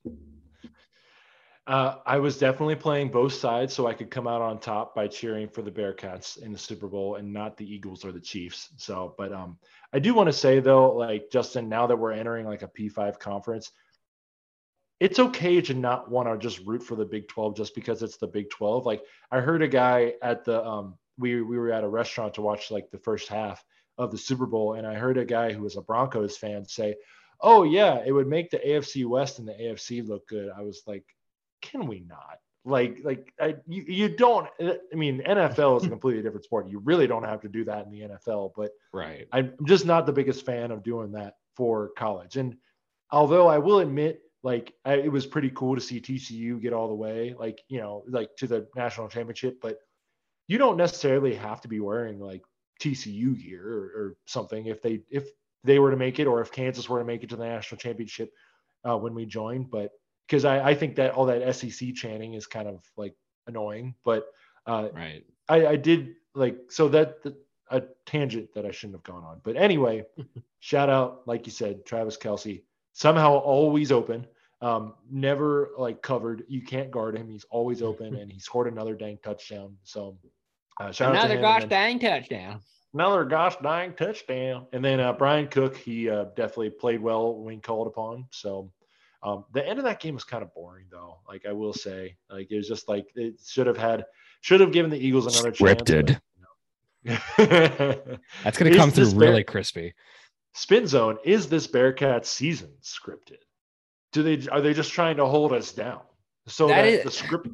[1.66, 5.06] Uh, I was definitely playing both sides so I could come out on top by
[5.06, 8.70] cheering for the Bearcats in the Super Bowl and not the Eagles or the Chiefs.
[8.76, 9.58] So, but um,
[9.92, 13.18] I do want to say though, like Justin, now that we're entering like a P5
[13.20, 13.70] conference,
[15.02, 18.18] it's okay to not want to just root for the Big 12 just because it's
[18.18, 18.86] the Big 12.
[18.86, 22.42] Like I heard a guy at the um, we we were at a restaurant to
[22.42, 23.64] watch like the first half
[23.98, 26.94] of the Super Bowl, and I heard a guy who was a Broncos fan say,
[27.40, 30.82] "Oh yeah, it would make the AFC West and the AFC look good." I was
[30.86, 31.04] like
[31.62, 32.38] can we not?
[32.64, 34.46] Like, like I, you, you don't.
[34.60, 36.68] I mean, NFL is a completely different sport.
[36.68, 38.52] You really don't have to do that in the NFL.
[38.54, 42.36] But right, I'm just not the biggest fan of doing that for college.
[42.36, 42.56] And
[43.10, 46.88] although I will admit, like, I, it was pretty cool to see TCU get all
[46.88, 49.60] the way, like, you know, like to the national championship.
[49.60, 49.78] But
[50.48, 52.42] you don't necessarily have to be wearing like
[52.80, 55.28] TCU gear or, or something if they if
[55.64, 57.78] they were to make it, or if Kansas were to make it to the national
[57.78, 58.32] championship
[58.88, 59.70] uh, when we joined.
[59.70, 59.92] But
[60.26, 63.14] because I, I think that all that SEC chanting is kind of like
[63.46, 63.94] annoying.
[64.04, 64.26] But
[64.66, 67.36] uh, right, I, I did like so that the,
[67.70, 69.40] a tangent that I shouldn't have gone on.
[69.42, 70.04] But anyway,
[70.60, 72.62] shout out, like you said, Travis Kelce
[72.92, 74.26] somehow always open,
[74.62, 76.44] um, never like covered.
[76.48, 77.28] You can't guard him.
[77.28, 79.76] He's always open, and he scored another dang touchdown.
[79.82, 80.16] So
[80.80, 82.60] uh, shout another gosh dang touchdown.
[82.94, 84.66] Another gosh dang touchdown.
[84.72, 88.26] And then uh, Bryan Cook, he uh, definitely played well when called upon.
[88.30, 88.70] So
[89.22, 91.18] um, the end of that game was kind of boring, though.
[91.26, 94.04] Like I will say, like it was just like it should have had,
[94.42, 96.08] should have given the Eagles another Scripted.
[96.08, 96.18] chance.
[96.18, 96.22] But,
[98.44, 99.94] That's going to come through really Bear- crispy.
[100.54, 103.38] Spin zone is this Bearcat season scripted?
[104.12, 106.00] Do they are they just trying to hold us down
[106.46, 107.48] so that, that is- the script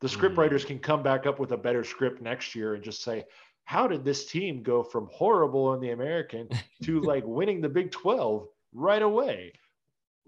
[0.00, 0.40] the script hmm.
[0.42, 3.24] writers can come back up with a better script next year and just say,
[3.64, 6.48] how did this team go from horrible in the American
[6.82, 9.52] to like winning the Big 12 right away?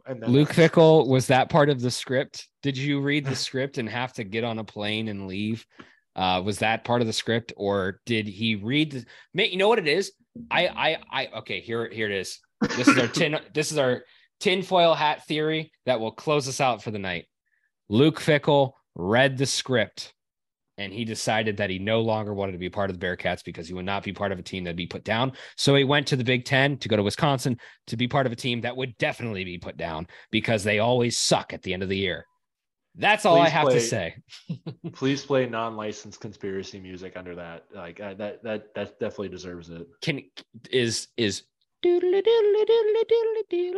[0.07, 2.49] And then Luke Fickell was that part of the script?
[2.63, 5.67] Did you read the script and have to get on a plane and leave?
[6.15, 9.05] Uh, was that part of the script, or did he read?
[9.35, 10.13] The, you know what it is?
[10.51, 11.27] I, I, I.
[11.39, 12.39] Okay, here, here it is.
[12.77, 13.39] This is our tin.
[13.53, 14.05] this is our
[14.41, 17.27] tinfoil hat theory that will close us out for the night.
[17.89, 20.13] Luke Fickell read the script
[20.79, 23.67] and he decided that he no longer wanted to be part of the Bearcats because
[23.67, 25.33] he would not be part of a team that'd be put down.
[25.57, 28.33] So he went to the Big Ten to go to Wisconsin to be part of
[28.33, 31.83] a team that would definitely be put down because they always suck at the end
[31.83, 32.27] of the year.
[32.95, 34.17] That's all please I have play, to say.
[34.93, 37.65] please play non-licensed conspiracy music under that.
[37.75, 39.87] Like uh, that, that, that definitely deserves it.
[40.03, 40.23] Can
[40.71, 41.45] is is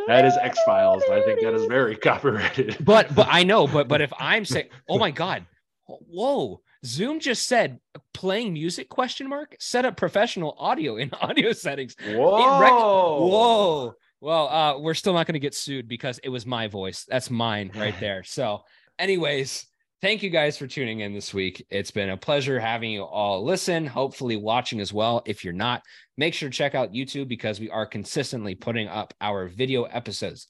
[0.07, 1.03] that is X Files.
[1.11, 2.77] I think that is very copyrighted.
[2.85, 5.47] but but I know, but but if I'm saying, oh my god,
[5.87, 7.81] whoa, Zoom just said
[8.15, 11.97] playing music question mark set up professional audio in audio settings.
[12.05, 12.61] Whoa.
[12.61, 13.95] Rec- whoa.
[14.21, 17.07] Well, uh, we're still not going to get sued because it was my voice.
[17.09, 18.25] That's mine right there.
[18.25, 18.65] So,
[18.99, 19.67] anyways,
[20.01, 21.67] thank you guys for tuning in this week.
[21.71, 25.23] It's been a pleasure having you all listen, hopefully watching as well.
[25.27, 25.83] If you're not,
[26.17, 30.49] make sure to check out YouTube because we are consistently putting up our video episodes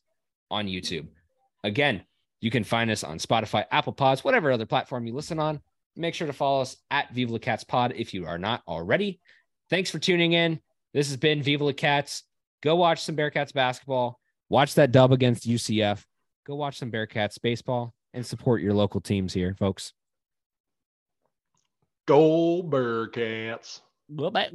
[0.51, 1.09] on YouTube.
[1.65, 2.03] Again,
[2.41, 5.61] you can find us on Spotify, Apple Pods, whatever other platform you listen on.
[5.97, 9.21] Make sure to follow us at Viva La Cats Pod if you are not already.
[9.71, 10.61] Thanks for tuning in.
[10.95, 12.23] This has been Viva La Cats.
[12.63, 14.21] Go watch some Bearcats basketball.
[14.49, 16.05] Watch that dub against UCF.
[16.47, 19.95] Go watch some Bearcats baseball and support your local teams here, folks.
[22.07, 23.81] Go Bearcats.
[24.15, 24.51] Go back,